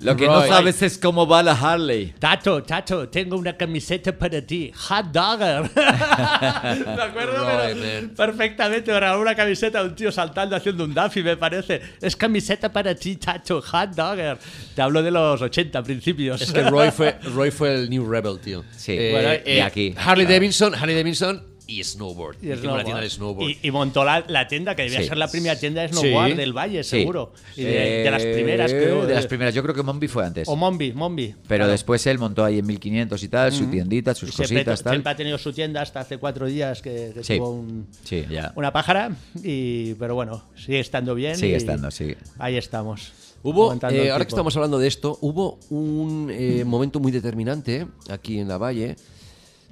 [0.00, 0.34] Lo que Roy.
[0.40, 2.14] no sabes es cómo va la Harley.
[2.18, 4.72] Tato, Tato, tengo una camiseta para ti.
[4.74, 5.70] Hot Dogger.
[5.76, 8.10] me acuerdo Roy, pero man.
[8.16, 8.90] perfectamente.
[8.90, 11.80] Era una camiseta de un tío saltando haciendo un Duffy, me parece.
[12.00, 13.60] Es camiseta para ti, Tato.
[13.60, 14.38] Hot Dogger.
[14.74, 16.40] Te hablo de los 80 principios.
[16.40, 18.64] Es que Roy fue, Roy fue el New Rebel, tío.
[18.74, 18.92] Sí.
[18.98, 20.40] Eh, Bueno, eh, y aquí, Harley claro.
[20.40, 22.36] Davidson, Harley Davidson y snowboard.
[22.42, 22.76] Y snowboard.
[22.78, 23.50] la tienda de snowboard.
[23.50, 25.08] Y, y montó la, la tienda, que debía Sí.
[25.08, 26.36] ser la primera tienda de snowboard Sí.
[26.36, 26.90] del Valle, Sí.
[27.00, 27.32] seguro.
[27.56, 27.70] Y de,
[28.04, 29.06] de las Eh, primeras, creo.
[29.06, 29.54] De las primeras.
[29.54, 30.48] Yo creo que Mombi fue antes.
[30.48, 31.28] O Mombi, Mombi.
[31.46, 31.70] Pero claro.
[31.70, 34.92] después él montó ahí en 1500 y tal, su tiendita, sus siempre, cositas, tal.
[34.94, 37.36] siempre ha tenido su tienda hasta hace cuatro días que, que Sí.
[37.38, 38.52] tuvo un- Sí, ya.
[38.56, 39.12] una pájara.
[39.42, 41.36] Y, pero bueno, sigue estando bien.
[41.36, 42.14] Sigue y estando, sí.
[42.38, 43.12] Ahí estamos.
[43.42, 48.38] Hubo, eh, ahora que estamos hablando de esto, hubo un eh, momento muy determinante aquí
[48.38, 48.96] en la Valle,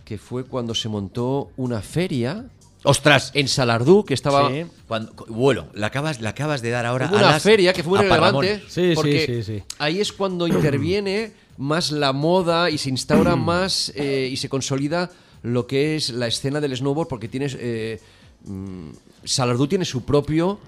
[0.08, 2.46] que fue cuando se montó una feria.
[2.82, 3.30] ¡Ostras!
[3.34, 4.48] En Salardú, que estaba.
[4.50, 4.64] Sí.
[4.86, 7.82] Cuando, bueno, la acabas, la acabas de dar ahora Hubo a una las- feria que
[7.82, 8.62] fue muy relevante.
[8.94, 14.48] porque ahí es cuando interviene más la moda y se instaura más eh, y se
[14.48, 15.10] consolida
[15.42, 17.54] lo que es la escena del snowboard, porque tienes.
[17.60, 18.00] Eh,
[18.46, 18.88] mm,
[19.24, 20.58] Salardú tiene su propio.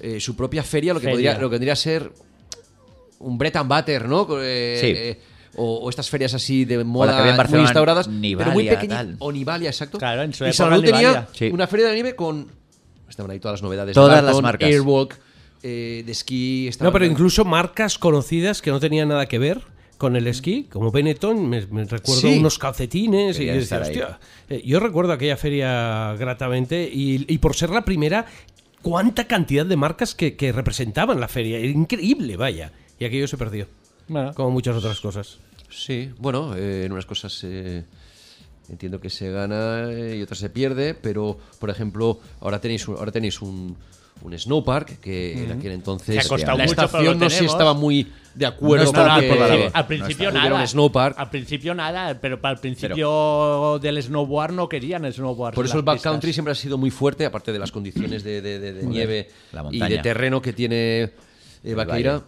[0.00, 1.14] eh, su propia feria, lo que, Feria.
[1.32, 2.12] podría, lo que vendría a ser
[3.20, 4.26] un Bread and Butter, ¿no?
[4.40, 4.86] Eh, Sí.
[4.96, 5.20] eh,
[5.58, 8.64] o, o estas ferias así de moda que había en muy Barcelona, instauradas, pero muy
[8.64, 9.16] Nivalia, tal.
[9.18, 9.98] O Nivalia, exacto.
[9.98, 11.28] Claro, en su y Salardú tenía Nivalia.
[11.32, 11.50] Sí.
[11.52, 12.48] una feria de nieve con...
[13.08, 13.94] Estaban ahí todas las novedades.
[13.94, 14.68] Todas de las marcas.
[14.68, 15.18] Airwalk,
[15.62, 16.70] eh, de esquí...
[16.80, 19.62] No, pero incluso marcas conocidas que no tenían nada que ver
[19.96, 22.38] con el esquí, como Benetton, me, me recuerdo Sí.
[22.38, 27.38] unos calcetines y Querían yo decía, hostia, eh, yo recuerdo aquella feria gratamente y, y
[27.38, 28.24] por ser la primera,
[28.80, 33.36] cuánta cantidad de marcas que, que representaban la feria, era increíble, vaya, y aquello se
[33.36, 33.66] perdió,
[34.06, 35.38] Bueno, como muchas otras cosas.
[35.70, 37.84] Sí, bueno, eh, en unas cosas eh,
[38.68, 43.12] entiendo que se gana y otras se pierde, pero por ejemplo, ahora tenéis un, ahora
[43.12, 43.76] tenéis un,
[44.22, 47.54] un snowpark que en aquel entonces Que la mucho, estación no se tenemos.
[47.54, 50.66] estaba muy de acuerdo No con que- al principio hubiera nada.
[50.66, 51.18] snowpark.
[51.18, 55.54] Al principio nada, pero para el principio del snowboard no querían el snowboard.
[55.54, 58.58] Por eso el backcountry siempre ha sido muy fuerte, aparte de las condiciones de, de-
[58.58, 59.28] de- de nieve
[59.72, 61.10] y de terreno que tiene
[61.64, 62.22] eh, Vaqueira.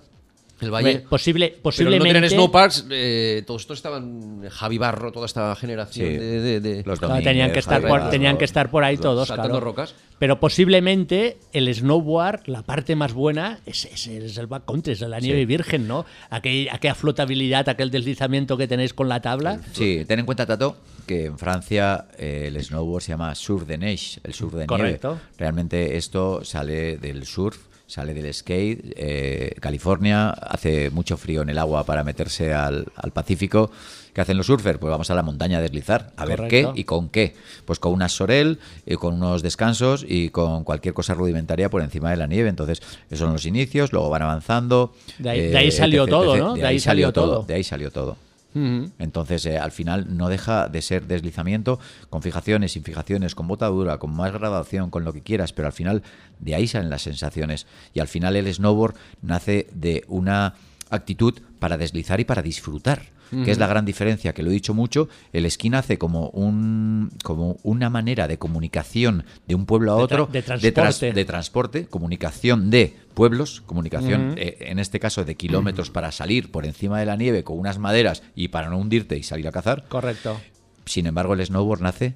[0.61, 0.91] El valle.
[0.91, 2.29] Hombre, posible, Pero no posiblemente.
[2.31, 6.17] snowparks, eh, todos estos estaban Javi Barro, toda esta generación Sí.
[6.17, 8.85] de, de- de- Los Claro, Domínguez, tenían, que estar por, Barro, tenían que estar por
[8.85, 9.65] ahí los- todos, saltando claro.
[9.65, 9.95] rocas.
[10.19, 15.19] Pero posiblemente el snowboard, la parte más buena, es, es, es el backcountry, es la
[15.19, 16.05] nieve virgen, ¿no?
[16.31, 19.61] Aquel- aquella flotabilidad, aquel deslizamiento que tenéis con la tabla.
[19.73, 23.79] Sí, ten en cuenta, Tato, que en Francia eh, el snowboard se llama surf de
[23.79, 25.09] neige, el surf de Correcto.
[25.15, 25.23] nieve.
[25.39, 27.59] Realmente esto sale del surf,
[27.91, 28.95] sale del skate.
[28.97, 33.71] eh, California hace mucho frío en el agua para meterse al, al Pacífico.
[34.15, 34.79] ¿Qué hacen los surfers?
[34.79, 36.13] Pues vamos a la montaña a deslizar.
[36.17, 37.35] A ver qué y con qué.
[37.65, 42.11] Pues con una sorel, y con unos descansos y con cualquier cosa rudimentaria por encima
[42.11, 42.49] de la nieve.
[42.49, 44.93] Entonces, esos son los inicios, luego van avanzando.
[45.19, 46.55] De ahí- de ahí salió todo, ¿no?
[46.55, 47.35] De, De ahí, ahí salió salió todo.
[47.37, 47.43] todo.
[47.47, 48.17] De ahí salió todo.
[48.55, 51.79] Entonces, eh, al final no deja de ser deslizamiento
[52.09, 55.73] con fijaciones, sin fijaciones, con botadura, con más graduación, con lo que quieras, pero al
[55.73, 56.03] final
[56.39, 57.67] de ahí salen las sensaciones.
[57.95, 60.55] Y al final el snowboard nace de una
[60.91, 64.75] actitud para deslizar y para disfrutar, que es la gran diferencia, que lo he dicho
[64.75, 69.97] mucho, el esquí nace como, un, como una manera de comunicación de un pueblo a
[69.97, 71.13] De tra- otro, de transporte.
[71.13, 76.65] de transporte, comunicación de pueblos, comunicación, eh, en este caso de kilómetros para salir por
[76.67, 79.85] encima de la nieve con unas maderas y para no hundirte y salir a cazar.
[79.89, 80.41] Correcto.
[80.87, 82.15] Sin embargo, el snowboard nace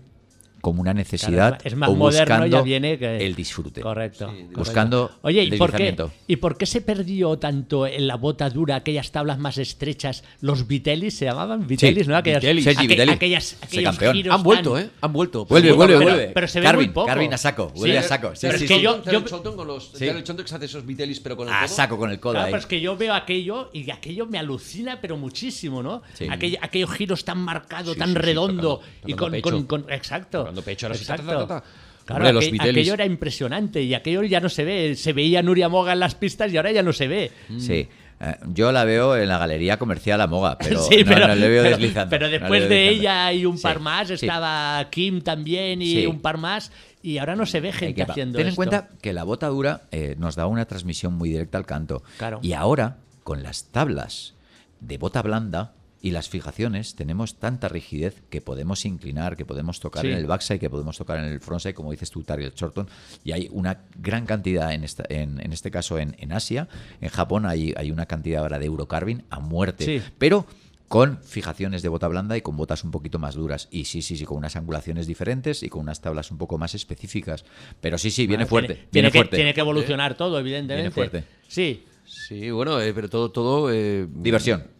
[0.65, 3.83] como una necesidad Claro, es más o moderno, buscando ya viene que- el disfrute.
[3.83, 4.27] Correcto.
[4.29, 4.59] correcto.
[4.59, 5.95] Buscando Oye, el ¿y por, qué.
[6.27, 10.67] ¿y por qué se perdió tanto en la bota dura, aquellas tablas más estrechas, los
[10.67, 11.67] Vitellis se llamaban?
[11.67, 12.17] Vitellis, ¿no?
[12.17, 13.13] Aquellas, Vitelli, aqu- Vitelli.
[13.13, 13.99] aquellas, aquellos
[14.31, 14.91] Han vuelto, tan- ¿eh?
[15.03, 15.45] Han vuelto.
[15.45, 16.29] Vuelve, Sí, vuelve, pero- vuelve.
[16.35, 17.07] pero se ve Carvin, muy poco.
[17.09, 18.31] Carvin a saco, Sí, vuelve a saco.
[18.35, 18.83] Sí, pero sí, es que sí.
[18.83, 20.07] yo- Cholton con los, Sí.
[20.07, 21.69] Que se hace esos Vitellis, pero con el A codo.
[21.69, 22.53] saco con el codo Claro, ahí.
[22.53, 26.01] pero es que yo veo aquello y aquello me alucina, pero muchísimo, ¿no?
[26.15, 26.25] Sí.
[26.27, 29.35] Aquell- aquellos giros tan marcados, Sí, tan sí, sí, redondo y con-
[29.91, 30.45] exacto.
[30.63, 31.47] Pecho, ahora sí, ta, ta, exacto.
[31.47, 31.67] ta, ta, ta.
[32.05, 34.95] Claro, Hombre, los aquello era impresionante y aquello ya no se ve.
[34.95, 37.33] Se veía Nuria Moga en las pistas y ahora ya no se ve.
[37.59, 37.89] Sí.
[38.21, 41.35] Eh, yo la veo en la galería comercial a Moga, pero, Sí, no, pero, no
[41.35, 42.11] le veo pero- deslizando.
[42.11, 44.15] pero no después veo de ella y un Sí, par más, sí.
[44.15, 46.07] estaba Kim también y Sí.
[46.07, 46.71] un par más,
[47.03, 48.57] y ahora no se ve Hay gente que haciendo Ten en esto.
[48.57, 52.03] cuenta que la bota dura eh, nos da una transmisión muy directa al canto.
[52.19, 52.39] Claro.
[52.43, 54.35] Y ahora, con las tablas
[54.81, 55.73] de bota blanda
[56.05, 60.11] y las fijaciones, tenemos tanta rigidez que podemos inclinar, que podemos tocar Sí.
[60.13, 62.87] en el backside, que podemos tocar en el frontside, como dices tú, Tariel Shorton.
[63.25, 66.69] Y hay una gran cantidad, en, esta, en, en este caso en, en Asia.
[67.01, 69.85] En Japón hay, hay una cantidad ahora de Eurocarving a muerte.
[69.87, 70.03] Sí.
[70.19, 70.47] Pero
[70.89, 73.69] con fijaciones de bota blanda y con botas un poquito más duras.
[73.71, 76.75] Y sí, sí, sí, con unas angulaciones diferentes y con unas tablas un poco más
[76.75, 77.47] específicas.
[77.81, 78.75] Pero sí, sí, viene Bueno, fuerte.
[78.75, 79.37] Tiene, viene tiene que, fuerte.
[79.37, 80.91] tiene que evolucionar todo, evidentemente.
[80.91, 81.25] Viene fuerte.
[81.49, 81.85] Sí.
[82.07, 83.31] Sí, bueno, eh, pero todo...
[83.31, 84.74] todo eh, Diversión.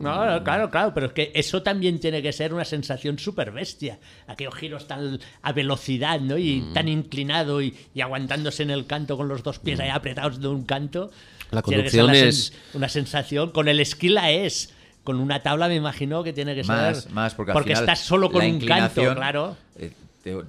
[0.00, 3.50] No, no, claro, claro, pero es que eso también tiene que ser una sensación súper
[3.50, 3.98] bestia.
[4.26, 6.36] Aquellos giros tan a velocidad, ¿no?
[6.36, 6.72] Y Mm.
[6.74, 10.48] tan inclinado y, y aguantándose en el canto con los dos pies ahí apretados de
[10.48, 11.10] un canto.
[11.50, 13.50] La Tiene que ser conducción una es- una sensación.
[13.52, 14.74] Con el esquí la es.
[15.02, 17.12] Con una tabla me imagino que tiene que Más, ser.
[17.12, 19.56] más, porque, al final estás solo con un canto, claro.
[19.76, 19.92] eh,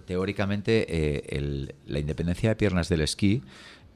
[0.05, 3.41] teóricamente eh, el- la independencia de piernas del esquí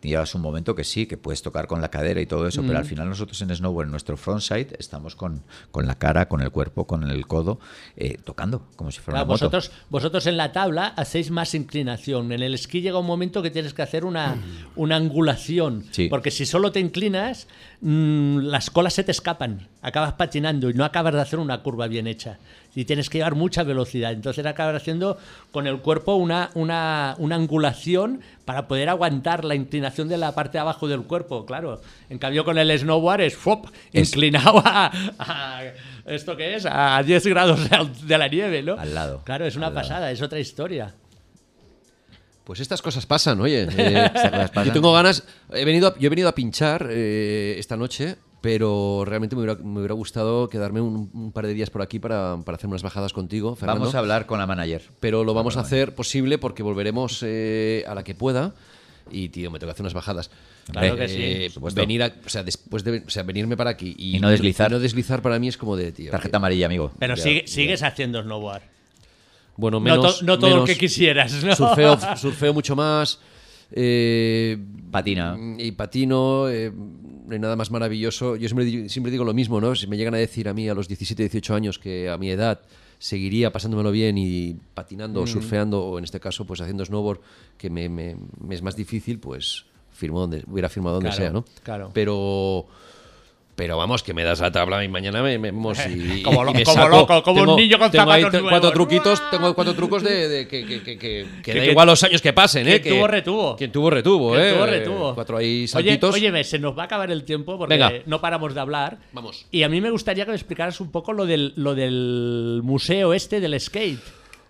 [0.01, 2.73] llevas un momento que sí, que puedes tocar con la cadera y todo eso, pero
[2.73, 2.77] Mm.
[2.77, 5.41] al final nosotros en snowboard, en nuestro frontside, estamos con,
[5.71, 7.59] con la cara, con el cuerpo, con el codo,
[7.97, 9.45] eh, tocando, como si fuera Claro, una moto.
[9.49, 12.31] vosotros, vosotros en la tabla hacéis más inclinación.
[12.31, 14.35] En el esquí llega un momento que tienes que hacer una,
[14.75, 15.85] una angulación.
[15.91, 16.07] Sí.
[16.07, 17.47] Porque si solo te inclinas,
[17.81, 19.67] mm, las colas se te escapan.
[19.81, 22.37] Acabas patinando y no acabas de hacer una curva bien hecha.
[22.77, 24.11] Y tienes que llevar mucha velocidad.
[24.11, 25.17] Entonces acabas haciendo
[25.51, 30.53] con el cuerpo una, una, una angulación para poder aguantar la inclinación de la parte
[30.53, 31.45] de abajo del cuerpo.
[31.45, 31.81] Claro.
[32.09, 33.67] En cambio, con el snowboard es, ¡fop!
[33.93, 35.61] Es- inclinado a, a-
[36.05, 36.65] ¿Esto qué es?
[36.69, 37.59] A 10 grados
[38.05, 38.73] de, la nieve, ¿no?
[38.77, 39.21] Al lado.
[39.23, 39.75] Claro, es una lado.
[39.75, 40.93] pasada, es otra historia.
[42.45, 43.67] Pues estas cosas pasan, oye.
[43.77, 44.65] Eh, pasan.
[44.65, 45.23] Yo tengo ganas.
[45.51, 49.59] He venido a- yo he venido a pinchar eh, esta noche, pero realmente me hubiera,
[49.61, 52.83] me hubiera gustado quedarme un, un par de días por aquí para, para hacer unas
[52.83, 53.81] bajadas contigo, Fernando.
[53.81, 54.83] Vamos a hablar con la manager.
[54.99, 58.53] Pero lo vamos a hacer posible porque volveremos eh, a la que pueda.
[59.11, 60.31] Y, tío, me tengo que hacer unas bajadas.
[60.71, 63.69] Claro que sí, Eh, por venir a- o sea, después de o sea, venirme para
[63.71, 64.69] aquí y, Y no deslizar.
[64.69, 66.09] y no deslizar para mí es como de, tío.
[66.11, 66.91] Tarjeta amarilla, amigo.
[66.99, 67.51] Pero Ya, sigue- ya.
[67.53, 68.61] sigues haciendo snowboard.
[69.57, 70.19] Bueno, No menos.
[70.19, 71.55] to- no todo lo que quisieras, ¿no?
[71.55, 73.19] Surfeo, surfeo mucho más.
[73.71, 74.57] eh,
[74.91, 75.37] Patina.
[75.57, 76.47] Y patino.
[76.49, 78.35] eh, no hay nada más maravilloso.
[78.35, 79.73] Yo siempre, di- siempre digo lo mismo, ¿no?
[79.75, 82.29] Si me llegan a decir a mí a los 17, 18 años que a mi
[82.29, 82.61] edad
[82.99, 85.27] seguiría pasándomelo bien y patinando o Mm.
[85.27, 87.19] surfeando, o en este caso, pues haciendo snowboard,
[87.57, 91.31] que me, me- me es más difícil, pues firmo donde, hubiera firmado donde Claro, sea,
[91.31, 91.45] ¿no?
[91.63, 91.91] claro.
[91.93, 92.67] Pero.
[93.55, 95.47] Pero vamos, que me das la tabla y mañana me, me-
[95.89, 96.89] y, Como lo- y me como saco.
[96.89, 98.73] loco, como un niño con tengo zapatos tre- cuatro nuevos.
[98.73, 101.87] truquitos, tengo cuatro trucos de, de que, que, que, que- que Que- da que- igual
[101.87, 102.81] los años que pasen, ¿eh?
[102.81, 103.55] quien tuvo, retuvo.
[103.55, 104.53] Quien tuvo retuvo, Quien ¿eh?
[104.53, 105.15] tuvo, retuvo.
[105.15, 106.13] Cuatro ahí Oye, saltitos.
[106.15, 107.93] óyeme, se nos va a acabar el tiempo porque Venga.
[108.05, 108.97] no paramos de hablar.
[109.13, 109.45] Vamos.
[109.51, 113.13] Y a mí me gustaría que me explicaras un poco lo del, lo del museo
[113.13, 113.99] este del skate.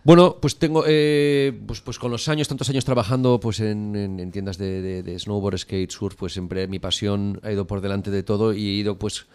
[0.06, 4.20] Bueno, pues tengo, eh, pues, pues con los años, tantos años trabajando pues en, en-
[4.20, 7.82] en tiendas de, de- de snowboard, skate, surf, pues siempre mi pasión ha ido por
[7.82, 9.26] delante de todo y he ido pues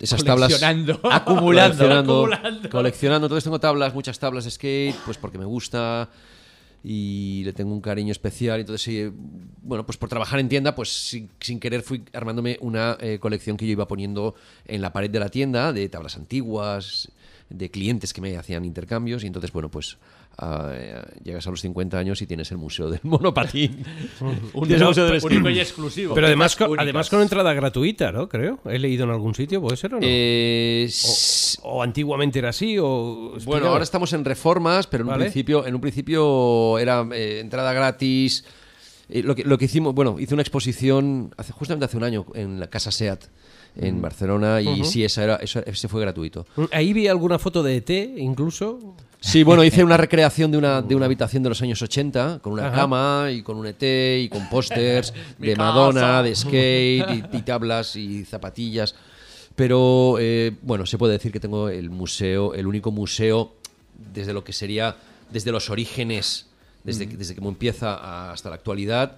[0.00, 2.70] esas tablas acumulando, coleccionando, Acumulando.
[2.70, 3.26] coleccionando.
[3.26, 6.08] Entonces tengo tablas, muchas tablas de skate, pues porque me gusta
[6.82, 8.60] y le tengo un cariño especial.
[8.60, 9.10] Entonces,
[9.62, 13.56] bueno, pues por trabajar en tienda, pues sin, sin querer fui armándome una eh, colección
[13.58, 14.34] que yo iba poniendo
[14.66, 17.10] en la pared de la tienda de tablas antiguas,
[17.48, 19.24] de clientes que me hacían intercambios.
[19.24, 19.98] Y entonces, bueno, pues
[20.42, 23.84] eh, llegas a los 50 años y tienes el museo del monopatín.
[24.52, 26.14] Un museo del único y exclusivo.
[26.14, 28.28] Pero además, con, además con entrada gratuita, ¿no?
[28.28, 28.58] Creo.
[28.64, 30.06] He leído en algún sitio, ¿puede ser o no?
[30.06, 30.88] Eh,
[31.62, 33.36] o, o antiguamente era así, o...
[33.44, 37.72] Bueno, ahora estamos en reformas, pero en un principio, en un principio era eh, entrada
[37.72, 38.44] gratis.
[39.08, 42.26] Eh, lo, que, lo que hicimos, bueno, hice una exposición hace, justamente hace un año
[42.34, 43.24] en la Casa Seat
[43.76, 44.00] en.
[44.02, 44.84] Barcelona y Ujú.
[44.84, 46.46] sí, esa era, ese fue gratuito.
[46.72, 48.94] Ahí vi alguna foto de ET, incluso.
[49.20, 52.52] Sí, bueno, hice una recreación de una, de una habitación de los años 80 con
[52.52, 52.76] una Ajá.
[52.76, 55.56] cama y con un ET y con pósters de.
[55.56, 58.94] Madonna, de skate y, y tablas y zapatillas.
[59.54, 63.54] Pero eh, bueno, se puede decir que tengo el museo, el único museo
[64.12, 64.96] desde lo que sería,
[65.32, 66.46] desde los orígenes,
[66.84, 69.16] desde, que- desde que empieza hasta la actualidad.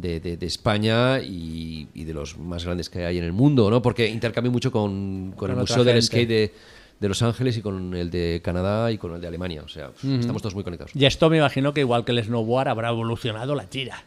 [0.00, 3.68] De, de- de España y, y de los más grandes que hay en el mundo,
[3.68, 3.82] ¿no?
[3.82, 6.00] Porque intercambio mucho con, con Con el Museo del.
[6.02, 6.54] Skate de,
[7.00, 9.62] de Los Ángeles y con el de Canadá y con el de Alemania.
[9.64, 10.14] O sea, Ujú.
[10.20, 10.92] estamos todos muy conectados.
[10.94, 14.04] Y esto me imagino que igual que el snowboard habrá evolucionado la tira.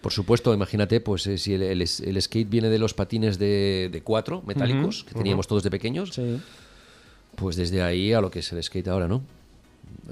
[0.00, 3.88] Por supuesto, imagínate, pues eh, si el, el- el skate viene de los patines de,
[3.92, 6.12] de cuatro metálicos que teníamos todos de pequeños,
[7.36, 9.22] pues desde ahí a lo que es el skate ahora, ¿no?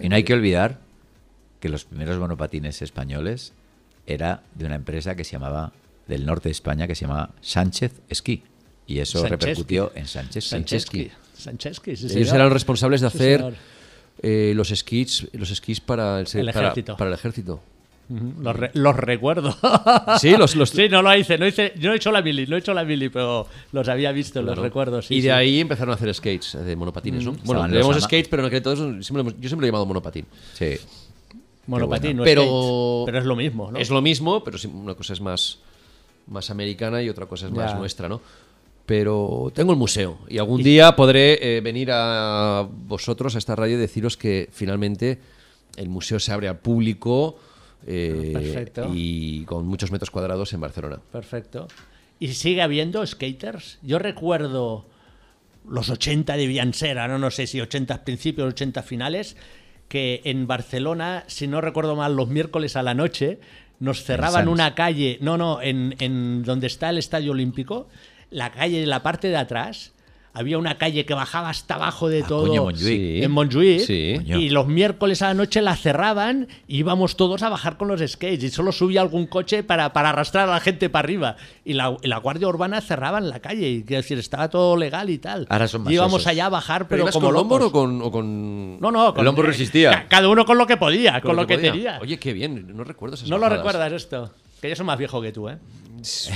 [0.01, 0.79] Y no hay que olvidar
[1.61, 3.53] que los primeros monopatines españoles
[4.07, 5.73] era de una empresa que se llamaba,
[6.07, 8.43] del norte de España, que se llamaba Sánchez Esquí.
[8.87, 11.11] Y eso repercutió en Sánchez Sancheski.
[11.37, 13.55] Sancheski, sí, Ellos eran responsables de hacer
[14.23, 16.97] eh, los skis, los skis para el, El para- ejército.
[16.97, 17.61] para el ejército.
[18.09, 19.57] Los, re- los recuerdo.
[20.21, 21.73] Sí, los- los- Sí, no lo hice, no hice.
[21.77, 24.41] Yo no he hecho la mili, no he hecho la mili, pero los había visto,
[24.41, 25.03] los recuerdo.
[25.03, 25.31] sí, y de sí.
[25.31, 27.33] ahí empezaron a hacer skates, eh, de monopatines, ¿no?
[27.33, 27.39] Mm.
[27.45, 30.25] Bueno, le los skates, pero en aquel entonces yo siempre lo he llamado monopatín.
[30.55, 30.77] Sí.
[31.67, 33.07] Monopatín, no pero, skate.
[33.07, 33.79] Pero es lo mismo, ¿no?
[33.79, 35.59] Es lo mismo, pero sí, una cosa es más,
[36.27, 37.79] más americana y otra cosa es más Ya.
[37.79, 38.21] nuestra, ¿no?
[38.87, 43.77] Pero tengo el museo y algún día podré eh, venir a vosotros, a esta radio,
[43.77, 45.19] y deciros que finalmente
[45.77, 47.37] el museo se abre al público
[47.85, 48.91] eh, Perfecto.
[48.95, 51.01] y con muchos metros cuadrados en Barcelona.
[51.11, 51.67] Perfecto.
[52.21, 53.79] ¿Y sigue habiendo skaters?
[53.83, 54.87] Yo recuerdo
[55.69, 59.37] los 80 debían ser, ahora no sé si 80 principios, 80 finales,
[59.89, 63.39] que en Barcelona, si no recuerdo mal, los miércoles a la noche
[63.79, 67.89] nos cerraban una calle, no, no, en, en donde está el Estadio Olímpico,
[68.31, 69.93] la calle la parte de atrás,
[70.39, 72.47] había una calle que bajaba hasta abajo de todo.
[72.47, 72.77] coño, Montjuïc.
[72.77, 73.21] Sí.
[73.23, 73.81] En Montjuïc.
[73.81, 74.17] Sí.
[74.27, 78.01] Y los miércoles a la noche la cerraban y íbamos todos a bajar con los
[78.01, 78.45] skates.
[78.45, 81.37] Y solo subía algún coche para, para arrastrar a la gente para arriba.
[81.65, 83.69] Y la, y la Guardia Urbana cerraba en la calle.
[83.71, 85.47] Y quiero decir, estaba todo legal y tal.
[85.49, 86.27] Ahora son más y íbamos osos.
[86.27, 87.63] allá a bajar, ¿Pero pero, como con locos.
[87.63, 89.91] o con, o con- No, no, con- El hombro resistía.
[89.91, 91.73] ca- Cada uno con lo que podía, con, lo que, podía?
[91.73, 91.99] tenía.
[92.01, 93.59] Oye, qué bien, no recuerdo esas no lo bajadas.
[93.65, 94.31] recuerdas esto.
[94.61, 95.59] Que yo soy más viejo que tú, ¿eh?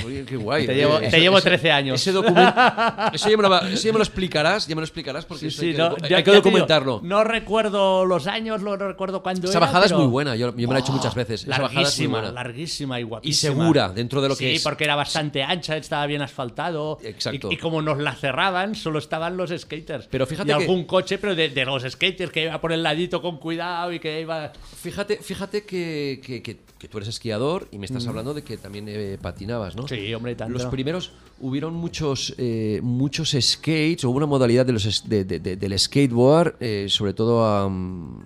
[0.06, 0.66] Oye, qué guay.
[0.66, 2.00] Te llevo- te llevo 13 años.
[2.00, 2.52] Ese documento.
[3.12, 5.46] Eso ya, me lo, va- eso ya me lo explicarás, ya me lo explicarás porque
[5.48, 7.00] eso hay que, no, docu- ya- hay que digo, documentarlo.
[7.02, 10.68] no recuerdo los años, no recuerdo cuándo Esa era, bajada es muy buena, yo, yo
[10.68, 11.42] me la he hecho muchas veces.
[11.42, 13.54] Esa bajada es Larguísima, larguísima y Y guapísima.
[13.54, 14.62] segura dentro de lo que sí, es.
[14.62, 16.98] porque era bastante ancha, estaba bien asfaltado.
[17.02, 17.48] Exacto.
[17.50, 20.06] Y, y como nos la cerraban, solo estaban los skaters.
[20.10, 22.82] Pero fíjate y que- algún coche, pero de, de los skaters que iba por el
[22.82, 24.52] ladito con cuidado y que iba.
[24.80, 28.86] Fíjate, fíjate que, que- que- tú eres esquiador y me estás hablando de que también
[28.88, 29.84] eh, patinabas, ¿no?
[29.84, 29.88] Mm.
[29.88, 30.52] Sí, hombre, tanto.
[30.54, 35.38] Los primeros hubieron muchos eh, muchos skates, o una modalidad de los es- de- de-
[35.38, 38.24] de- del skateboard, eh, sobre todo a, mm,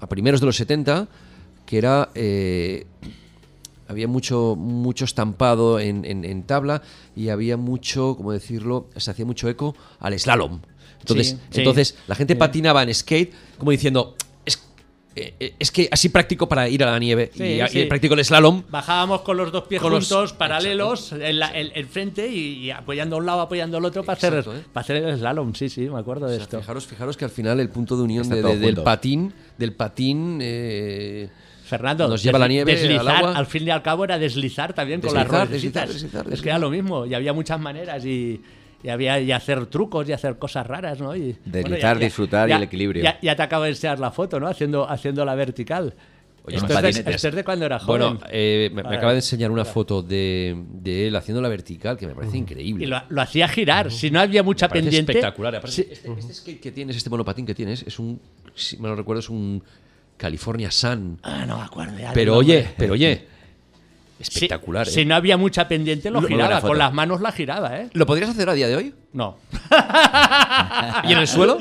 [0.00, 1.06] a primeros de los 70,
[1.66, 2.08] que era
[3.88, 6.80] había mucho mucho estampado en, en- en tabla
[7.16, 8.88] y había mucho, ¿cómo decirlo?
[8.96, 10.60] Se hacía mucho eco al slalom.
[11.00, 11.60] Entonces, Sí, sí.
[11.60, 14.14] entonces la gente patinaba en skate como diciendo
[15.16, 17.80] eh, eh, es que así practico para ir a la nieve Sí, y, sí.
[17.80, 18.62] y practico el slalom.
[18.70, 22.58] Bajábamos con los dos pies Con los- juntos, paralelos, en, la- en- en frente y,
[22.66, 24.62] y apoyando a un lado, apoyando al otro para hacer, Exacto, ¿eh?
[24.72, 25.52] para hacer el slalom.
[25.54, 26.58] Sí, sí, me acuerdo de O sea, esto.
[26.60, 30.38] fijaros, fijaros que al final el punto de unión de- de- del patín, del patín
[30.42, 31.28] eh,
[31.64, 33.36] Fernando, nos lleva la nieve, deslizar, al agua.
[33.36, 35.88] al fin y al cabo era deslizar también con Deslizar, las ruedecitas.
[35.88, 38.40] deslizar, deslizar, Es que era lo mismo, y había muchas maneras y,
[38.82, 41.14] y había y hacer trucos y hacer cosas raras, ¿no?
[41.16, 43.02] Y, disfrutar y el equilibrio.
[43.02, 44.46] Ya, ya te acabo de enseñar la foto, ¿no?
[44.48, 45.94] Haciendo, haciendo la vertical.
[46.42, 47.14] Oye, esto, es de, patinetes.
[47.16, 48.00] esto es de cuando era joven.
[48.14, 51.98] Bueno, eh, me, me acaba de enseñar una foto de, de él haciendo la vertical
[51.98, 52.84] que me parece increíble.
[52.84, 53.90] y lo, lo hacía girar.
[53.92, 55.12] Si no había mucha Me pendiente.
[55.12, 55.56] espectacular.
[55.56, 55.86] Aparte, Sí.
[55.90, 58.18] este, este skate que tienes, este monopatín que tienes, es un,
[58.54, 59.62] si me lo recuerdo, es un
[60.16, 61.18] California Sun.
[61.22, 61.98] Ah, no me acuerdo.
[61.98, 63.26] ya Pero oye, pero oye,
[64.20, 64.86] espectacular.
[64.86, 65.04] Si, ¿eh?
[65.04, 66.60] no había mucha pendiente, lo giraba.
[66.60, 67.88] Con las manos la giraba, ¿eh?
[67.92, 68.94] ¿Lo podrías hacer a día de hoy?
[69.12, 69.38] No.
[71.04, 71.58] ¿Y en el suelo?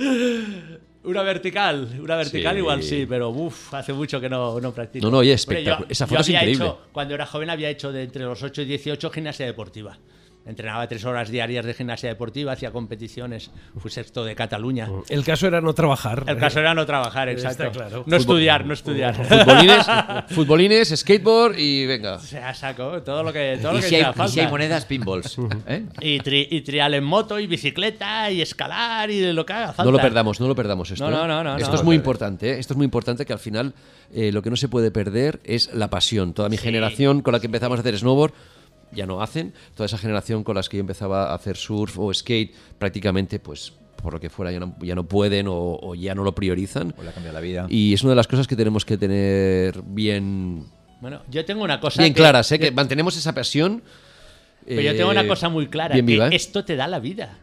[1.03, 2.59] Una vertical, una vertical Sí.
[2.59, 5.05] igual sí, pero uff, hace mucho que no, no practico.
[5.05, 6.65] No, no, oye, Hombre, yo- espectacu- esa yo foto es había increíble.
[6.65, 9.97] hecho- cuando era joven había hecho de entre los 8 y 18 gimnasia deportiva.
[10.45, 14.87] Entrenaba tres horas diarias de gimnasia deportiva, hacía competiciones, fui sexto de Cataluña.
[15.07, 16.23] El caso era no trabajar.
[16.27, 17.71] El caso era no trabajar, Está exacto.
[17.77, 17.97] claro.
[17.97, 19.13] No Fútbol- estudiar, no estudiar.
[19.27, 19.85] Futbolines,
[20.29, 22.15] futbolines, skateboard y venga.
[22.15, 24.45] O sea, saco todo lo que, todo lo que si, hay, hiciera y si hay
[24.45, 24.49] falta.
[24.49, 25.37] monedas, pinballs.
[25.67, 25.85] ¿eh?
[26.01, 29.83] Y, tri- y trial en moto y bicicleta y escalar y lo que haga falta.
[29.83, 31.07] No lo perdamos, no lo perdamos esto.
[31.11, 31.27] No, no, ¿eh?
[31.27, 31.75] no, no, esto no.
[31.77, 32.59] es muy importante, ¿eh?
[32.59, 33.73] esto es muy importante que al final
[34.15, 36.33] eh, lo que no se puede perder es la pasión.
[36.33, 38.33] Toda mi generación con la que empezamos a hacer snowboard
[38.91, 42.13] ya no hacen, toda esa generación con las que yo empezaba a hacer surf o
[42.13, 46.15] skate prácticamente pues por lo que fuera ya no, ya no pueden o, o ya
[46.15, 46.93] no lo priorizan.
[46.97, 47.65] O le ha cambiado la vida.
[47.69, 50.65] Y es una de las cosas que tenemos que tener bien,
[51.01, 52.59] Bueno, yo tengo una cosa bien que- claras, ¿eh?
[52.59, 53.83] que mantenemos esa pasión.
[54.65, 56.35] Pero yo tengo eh, una cosa muy clara, bien que viva, ¿eh?
[56.35, 57.39] esto te da la vida.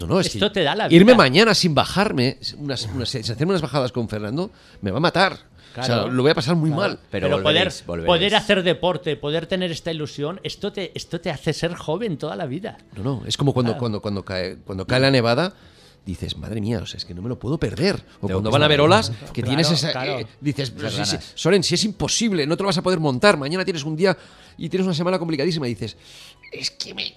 [0.00, 0.96] No, no, es Esto que te da la vida.
[0.96, 4.50] Irme mañana sin bajarme, unas, unas- sin hacerme unas bajadas con Fernando,
[4.80, 5.38] me va a matar.
[5.82, 6.10] O sea, Claro.
[6.10, 6.82] lo voy a pasar muy Claro.
[6.82, 6.98] mal.
[7.10, 8.06] Pero, Pero, volveréis, poder, volveréis.
[8.06, 12.36] poder hacer deporte, poder tener esta ilusión, esto te, esto te hace ser joven toda
[12.36, 12.78] la vida.
[12.96, 13.80] No, no, es como cuando, Claro.
[13.80, 15.54] cuando, cuando, cae, cuando cae la nevada,
[16.06, 18.02] dices, madre mía, o sea, es que no me lo puedo perder.
[18.20, 19.90] O cuando van a ver olas, que Claro, tienes esa...
[19.92, 20.18] claro.
[20.20, 21.32] eh, dices, pero ganas.
[21.34, 24.16] Soren, si es imposible, no te lo vas a poder montar, mañana tienes un día
[24.58, 25.96] y tienes una semana complicadísima y dices,
[26.52, 27.14] es que me...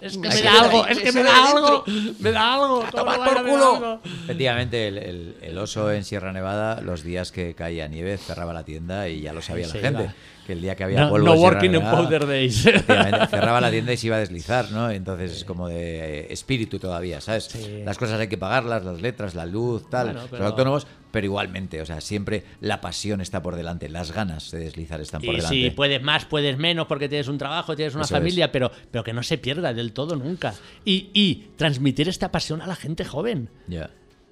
[0.00, 1.84] Es que me da algo, es me que me sale da algo,
[2.18, 2.84] me da algo.
[4.24, 8.64] Efectivamente, el, el- el oso en Sierra Nevada, los días que caía nieve, cerraba la
[8.64, 10.10] tienda y ya lo sabía Sí, la gente.
[10.46, 12.66] Que el día que había No, polvo no en Sierra working in Nevada, powder days.
[12.66, 14.90] efectivamente, cerraba la tienda y se iba a deslizar, ¿no?
[14.90, 17.44] Entonces es como de eh, espíritu todavía, ¿sabes?
[17.44, 17.82] Sí.
[17.84, 20.06] Las cosas hay que pagarlas, las letras, la luz, tal.
[20.12, 24.50] Bueno, pero- autónomos, pero igualmente, o sea, siempre la pasión está por delante, las ganas
[24.50, 25.54] de deslizar están por Y delante.
[25.54, 29.04] si puedes más, puedes menos, porque tienes un trabajo, tienes una Eso familia, pero, pero
[29.04, 30.54] que no se pierda del todo nunca.
[30.84, 33.50] Y, y transmitir esta pasión a la gente joven.
[33.66, 33.90] Ya.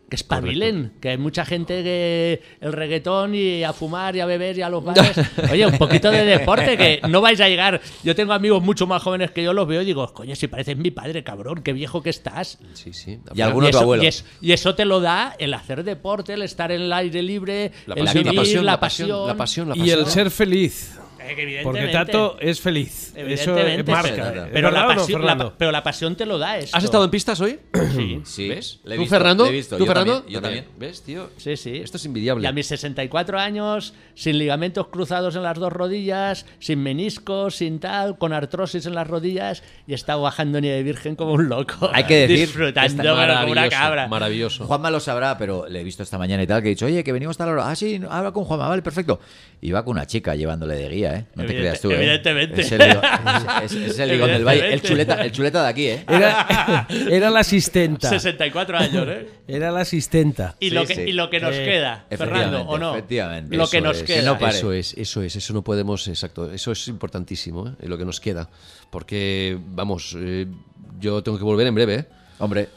[0.08, 4.56] Que espabilen, que hay mucha gente que el reggaetón y a fumar y a beber
[4.56, 5.18] y a los bares.
[5.52, 7.80] Oye, un poquito de deporte, que no vais a llegar.
[8.02, 10.78] Yo tengo amigos mucho más jóvenes que yo, los veo y digo, coño, si pareces
[10.78, 12.58] mi padre, cabrón, qué viejo que estás.
[12.72, 13.18] Sí, sí.
[13.34, 14.02] Y alguno tu eso, abuelo.
[14.02, 17.22] y es- y eso te lo da el hacer deporte, el estar en el aire
[17.22, 19.98] libre, La el pasión, la vivir, pasión, la la pasión, la pasión, la Y el
[20.04, 20.10] pasión.
[20.10, 20.98] ser feliz.
[21.32, 21.62] Evidentemente.
[21.64, 23.12] Porque Tato es feliz.
[23.16, 24.10] Eso Evidentemente, marca.
[24.30, 25.44] pero- ¿Es pero, la no, pasión, Fernando?
[25.44, 26.76] la- pero la pasión te lo da esto.
[26.76, 27.58] ¿Has estado en pistas hoy?
[27.94, 28.20] Sí.
[28.24, 28.48] Sí.
[28.48, 28.80] ¿Ves?
[28.84, 29.44] Le he ¿Tú, visto, Fernando?
[29.44, 29.76] le he visto.
[29.76, 30.14] ¿Tú, Yo Fernando?
[30.20, 30.64] también, yo también.
[30.78, 31.30] ¿Ves, tío?
[31.36, 31.76] Sí, sí.
[31.76, 32.44] Esto es invidiable.
[32.44, 37.80] Y a mis 64 años, sin ligamentos cruzados en las dos rodillas, sin meniscos, sin
[37.80, 41.90] tal, con artrosis en las rodillas, y he estado bajando nieve virgen como un loco.
[41.92, 44.08] Hay que decir Disfrutando esta- como una cabra.
[44.08, 44.66] Maravilloso.
[44.66, 47.02] Juanma lo sabrá, pero le he visto esta mañana y tal, que he dicho, oye,
[47.02, 47.68] que venimos tal hora.
[47.68, 49.20] Ah, sí, habla con Juanma, vale, perfecto.
[49.60, 51.17] Y va con una chica llevándole de guía, ¿eh?
[51.34, 51.96] No te creas tú, ¿eh?
[51.96, 52.60] evidentemente.
[52.62, 55.68] Es el, ligón- es, es- es el ligón del valle, el chuleta, el chuleta de
[55.68, 56.04] aquí, ¿eh?
[56.08, 58.08] Era, era la asistenta.
[58.08, 59.28] 64 años, ¿eh?
[59.48, 60.56] Era la asistenta.
[60.60, 61.00] Y, Sí, lo, que, sí.
[61.02, 62.92] y lo que nos Eh, queda, Fernando, ¿o no?
[62.92, 64.02] efectivamente, Lo eso que nos es.
[64.02, 64.20] queda.
[64.20, 64.58] Que no pare.
[64.58, 67.72] Eso es, eso es, eso no podemos, exacto, eso es importantísimo, ¿eh?
[67.88, 68.48] lo que nos queda.
[68.90, 70.46] Porque, vamos, eh,
[71.00, 72.04] yo tengo que volver en breve, ¿eh?
[72.38, 72.68] Hombre,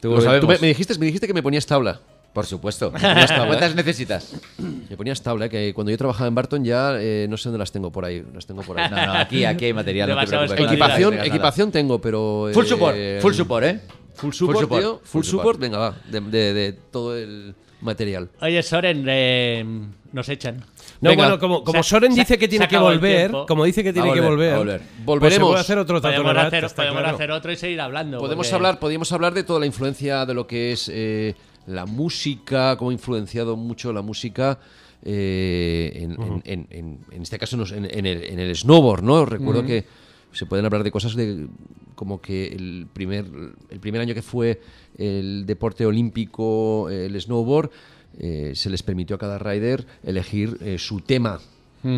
[0.00, 0.40] Tengo Lo.
[0.40, 2.00] Tú me dijiste, me dijiste que me ponías tabla.
[2.34, 2.90] Por supuesto.
[3.00, 3.74] tabla, ¿Cuántas ¿eh?
[3.76, 4.32] necesitas?
[4.58, 5.48] Me ponías tabla, ¿eh?
[5.48, 8.22] que cuando yo trabajaba en Barton ya eh, no sé dónde las tengo por ahí.
[8.34, 8.90] Las tengo por ahí.
[8.90, 10.60] No, no, aquí, aquí hay material, no te preocupes.
[10.60, 12.50] equipación, equipación tengo, pero.
[12.52, 13.80] Full eh, support, full support, ¿eh?
[14.16, 15.42] Full support, Full support, tío, full Full support.
[15.42, 15.96] support, venga, va.
[16.10, 18.28] De, de- de todo el material.
[18.40, 19.64] Oye, Soren, eh,
[20.12, 20.56] nos echan.
[21.00, 21.24] No, Venga.
[21.24, 24.08] bueno, como, como Se- Soren se- dice que tiene que volver, como dice que tiene
[24.08, 24.78] volver, que volver, volver.
[24.80, 25.48] pues Volveremos.
[25.50, 27.14] puede hacer otro Podemos, hacer, podemos claro.
[27.16, 28.18] hacer otro y seguir hablando.
[28.18, 31.34] Podemos porque- hablar, podríamos hablar de toda la influencia de lo que es eh,
[31.66, 34.58] la música, cómo ha influenciado mucho la música.
[35.06, 39.26] eh, en, en- en- en- en este caso en, el, en el snowboard, ¿no?
[39.26, 39.84] Recuerdo que
[40.32, 41.46] se pueden hablar de cosas de
[41.94, 43.26] como que el primer,
[43.68, 44.62] el primer año que fue
[44.96, 47.70] el deporte olímpico, el snowboard,
[48.18, 51.38] eh, se les permitió a cada rider elegir eh, su tema,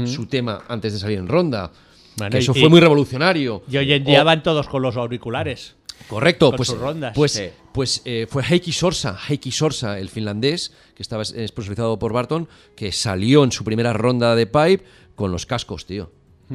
[0.05, 1.71] su tema antes de salir en ronda.
[2.17, 3.63] Bueno, que y- eso y- fue muy revolucionario.
[3.71, 5.76] Y hoy en día O- van todos con los auriculares.
[6.09, 7.13] Correcto, con pues, sus rondas.
[7.15, 7.45] pues, Sí.
[7.73, 12.49] pues eh, fue Heikki Sorsa, Heikki Sorsa, el finlandés, que estaba es- sponsorizado por Barton,
[12.77, 14.85] que salió en su primera ronda de pipe
[15.15, 16.11] con los cascos, tío.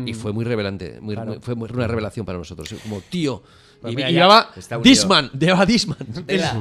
[0.06, 1.38] Y fue muy revelante, muy- Claro.
[1.42, 2.74] fue una revelación para nosotros.
[2.84, 3.44] Como, tío,
[3.82, 4.52] Pues y, mira, y llevaba.
[4.82, 5.98] Disman, llevaba Disman.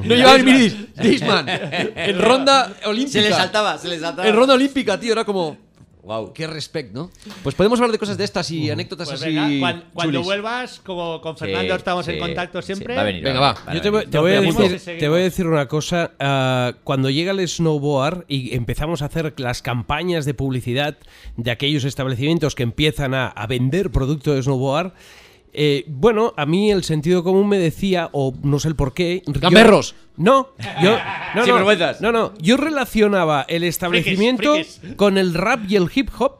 [0.03, 1.45] No llevaba Miridis, Disman.
[1.95, 3.21] En ronda olímpica.
[3.21, 4.27] Se le saltaba, se le saltaba.
[4.27, 5.55] En ronda olímpica, tío, era como...
[6.03, 6.33] Wow.
[6.33, 7.11] Qué respect, ¿no?
[7.43, 9.35] Pues podemos hablar de cosas de estas y anécdotas Pues así.
[9.35, 12.65] venga, cuando vuelvas, como con Sí, Fernando estamos en contacto sí.
[12.73, 12.95] siempre.
[12.95, 14.79] Va a venir, Venga, va Yo te voy, te Nos voy a vemos decir, y
[14.79, 14.99] seguimos.
[14.99, 16.11] te voy a decir una cosa.
[16.19, 20.97] ah, cuando llega el snowboard y empezamos a hacer las campañas de publicidad
[21.37, 24.93] de aquellos establecimientos que empiezan a, a vender producto de snowboard,
[25.53, 29.21] eh, bueno, a mí el sentido común me decía, o no sé el por qué.
[29.25, 29.95] yo- ¡Gamberros!
[30.17, 30.49] No,
[30.81, 30.97] yo.
[31.35, 31.65] No, no,
[32.01, 34.81] no, no, yo relacionaba el establecimiento frikis.
[34.97, 36.39] con el rap y el hip hop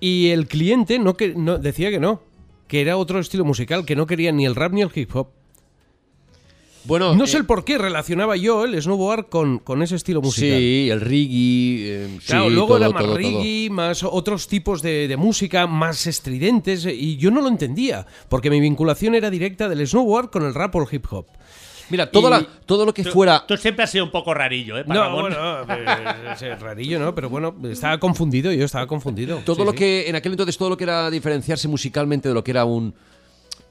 [0.00, 2.20] y el cliente no, que, no decía que no,
[2.66, 5.28] que era otro estilo musical, que no quería ni el rap ni el hip hop.
[6.84, 10.20] Bueno, No eh, sé el por qué relacionaba yo el snowboard con, con ese estilo
[10.20, 10.58] musical.
[10.58, 11.24] Sí, el reggae.
[12.04, 13.16] eh, Claro, sí, luego todo, era más todo, todo.
[13.18, 18.50] reggae, más otros tipos de, de música, más estridentes, y yo no lo entendía, porque
[18.50, 21.26] mi vinculación era directa del snowboard con el rap o el hip hop.
[21.90, 23.44] Mira, todo, Y- la- todo lo que Tú- fuera.
[23.46, 24.84] Tú siempre has sido un poco rarillo, ¿eh?
[24.86, 25.36] No, bueno,
[25.68, 25.84] eh,
[26.32, 27.14] ese rarillo, ¿no?
[27.14, 29.38] Pero bueno, estaba confundido, yo estaba confundido.
[29.44, 29.76] Todo Sí, lo sí.
[29.78, 30.08] que.
[30.08, 32.94] En aquel entonces, todo lo que era diferenciarse musicalmente de lo que era un.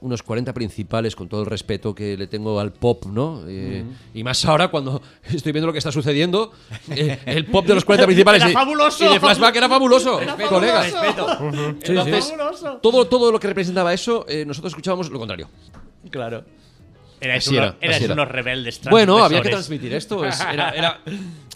[0.04, 3.42] Unos 40 principales, con todo el respeto que le tengo al pop, ¿no?
[3.48, 3.82] Eh,
[4.12, 5.00] Y más ahora cuando
[5.32, 6.52] estoy viendo lo que está sucediendo,
[6.90, 8.42] eh, el pop de los 40 principales.
[8.42, 9.04] Era y- fabuloso.
[9.08, 10.90] Y de flashback era fabuloso, Era colegas.
[10.90, 11.74] fabuloso.
[11.82, 12.10] Sí, Era sí.
[12.32, 12.76] fabuloso.
[12.82, 15.48] Todo, todo lo que representaba eso, eh, nosotros escuchábamos lo contrario.
[16.10, 16.44] Claro.
[17.20, 18.12] Erais, unos, era, erais era.
[18.12, 20.22] unos rebeldes Bueno, había que transmitir esto.
[20.26, 21.00] es- era, era-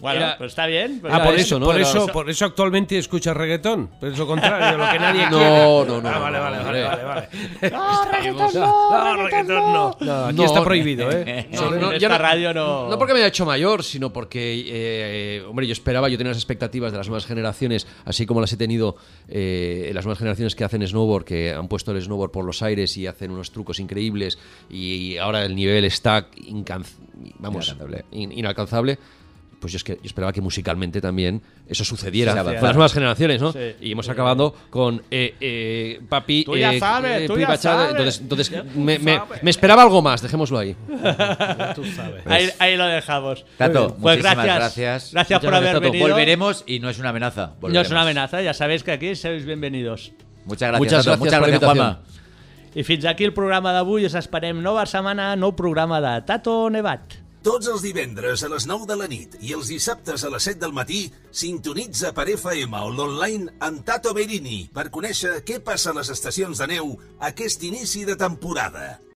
[0.00, 0.98] Bueno, era- pues está bien.
[1.00, 1.66] pues Ah, por eso, ¿no?
[1.66, 3.88] por, eso, eso- por eso actualmente escuchas reggaetón.
[4.00, 5.58] Por eso contrario, lo que nadie No, quiere.
[5.58, 7.28] no, no, Ah, no, vale, no, vale, vale, vale, vale.
[7.70, 9.96] No, reggaetón no, No, reggaetón no.
[10.00, 11.48] No, aquí No, está prohibido, ¿eh?
[11.52, 12.88] No, en no, esta radio no...
[12.88, 16.38] No porque me haya hecho mayor, sino porque, eh, hombre, yo esperaba, yo tenía las
[16.38, 18.96] expectativas de las nuevas generaciones, así como las he tenido
[19.28, 22.96] eh, las nuevas generaciones que hacen snowboard, que han puesto el snowboard por los aires
[22.96, 24.38] y hacen unos trucos increíbles
[24.70, 26.84] y, ahora el nivel está incan-
[27.38, 28.04] vamos, Inalcanzable.
[28.12, 28.98] in- inalcanzable.
[29.60, 32.66] Pues yo, es que, yo esperaba que musicalmente también eso sucediera Sí, avanzara.
[32.68, 33.50] las nuevas generaciones, ¿no?
[33.52, 33.58] Sí.
[33.80, 36.44] Y hemos acabado con eh, eh, Papi.
[36.44, 37.90] Tú ya eh, sabes, eh, tú ya sabes.
[37.90, 39.42] Entonces, entonces Ya me, me- sabes.
[39.42, 40.76] me esperaba algo más, dejémoslo ahí.
[41.74, 42.24] Tú sabes.
[42.26, 43.44] Ahí, ahí lo dejamos.
[43.56, 44.58] Tato, Pues muchísimas gracias.
[44.58, 45.12] gracias.
[45.12, 46.06] Gracias por haber venido.
[46.08, 47.46] Volveremos y no es una amenaza.
[47.46, 47.90] No es volveremos.
[47.90, 50.12] una amenaza, ya sabéis que aquí sois bienvenidos.
[50.44, 51.18] Muchas gracias, Muchas Tato.
[51.18, 51.64] gracias Muchas gracias.
[51.64, 52.00] Juanma.
[52.74, 54.04] I fins aquí el programa d'avui.
[54.06, 57.27] Us esperem nova setmana, nou programa de Tato Nevat.
[57.46, 60.58] Tots els divendres a les 9 de la nit i els dissabtes a les 7
[60.64, 65.98] del matí sintonitza per FM o l'online amb Tato Berini per conèixer què passa a
[66.00, 66.96] les estacions de neu
[67.30, 68.98] aquest inici de temporada.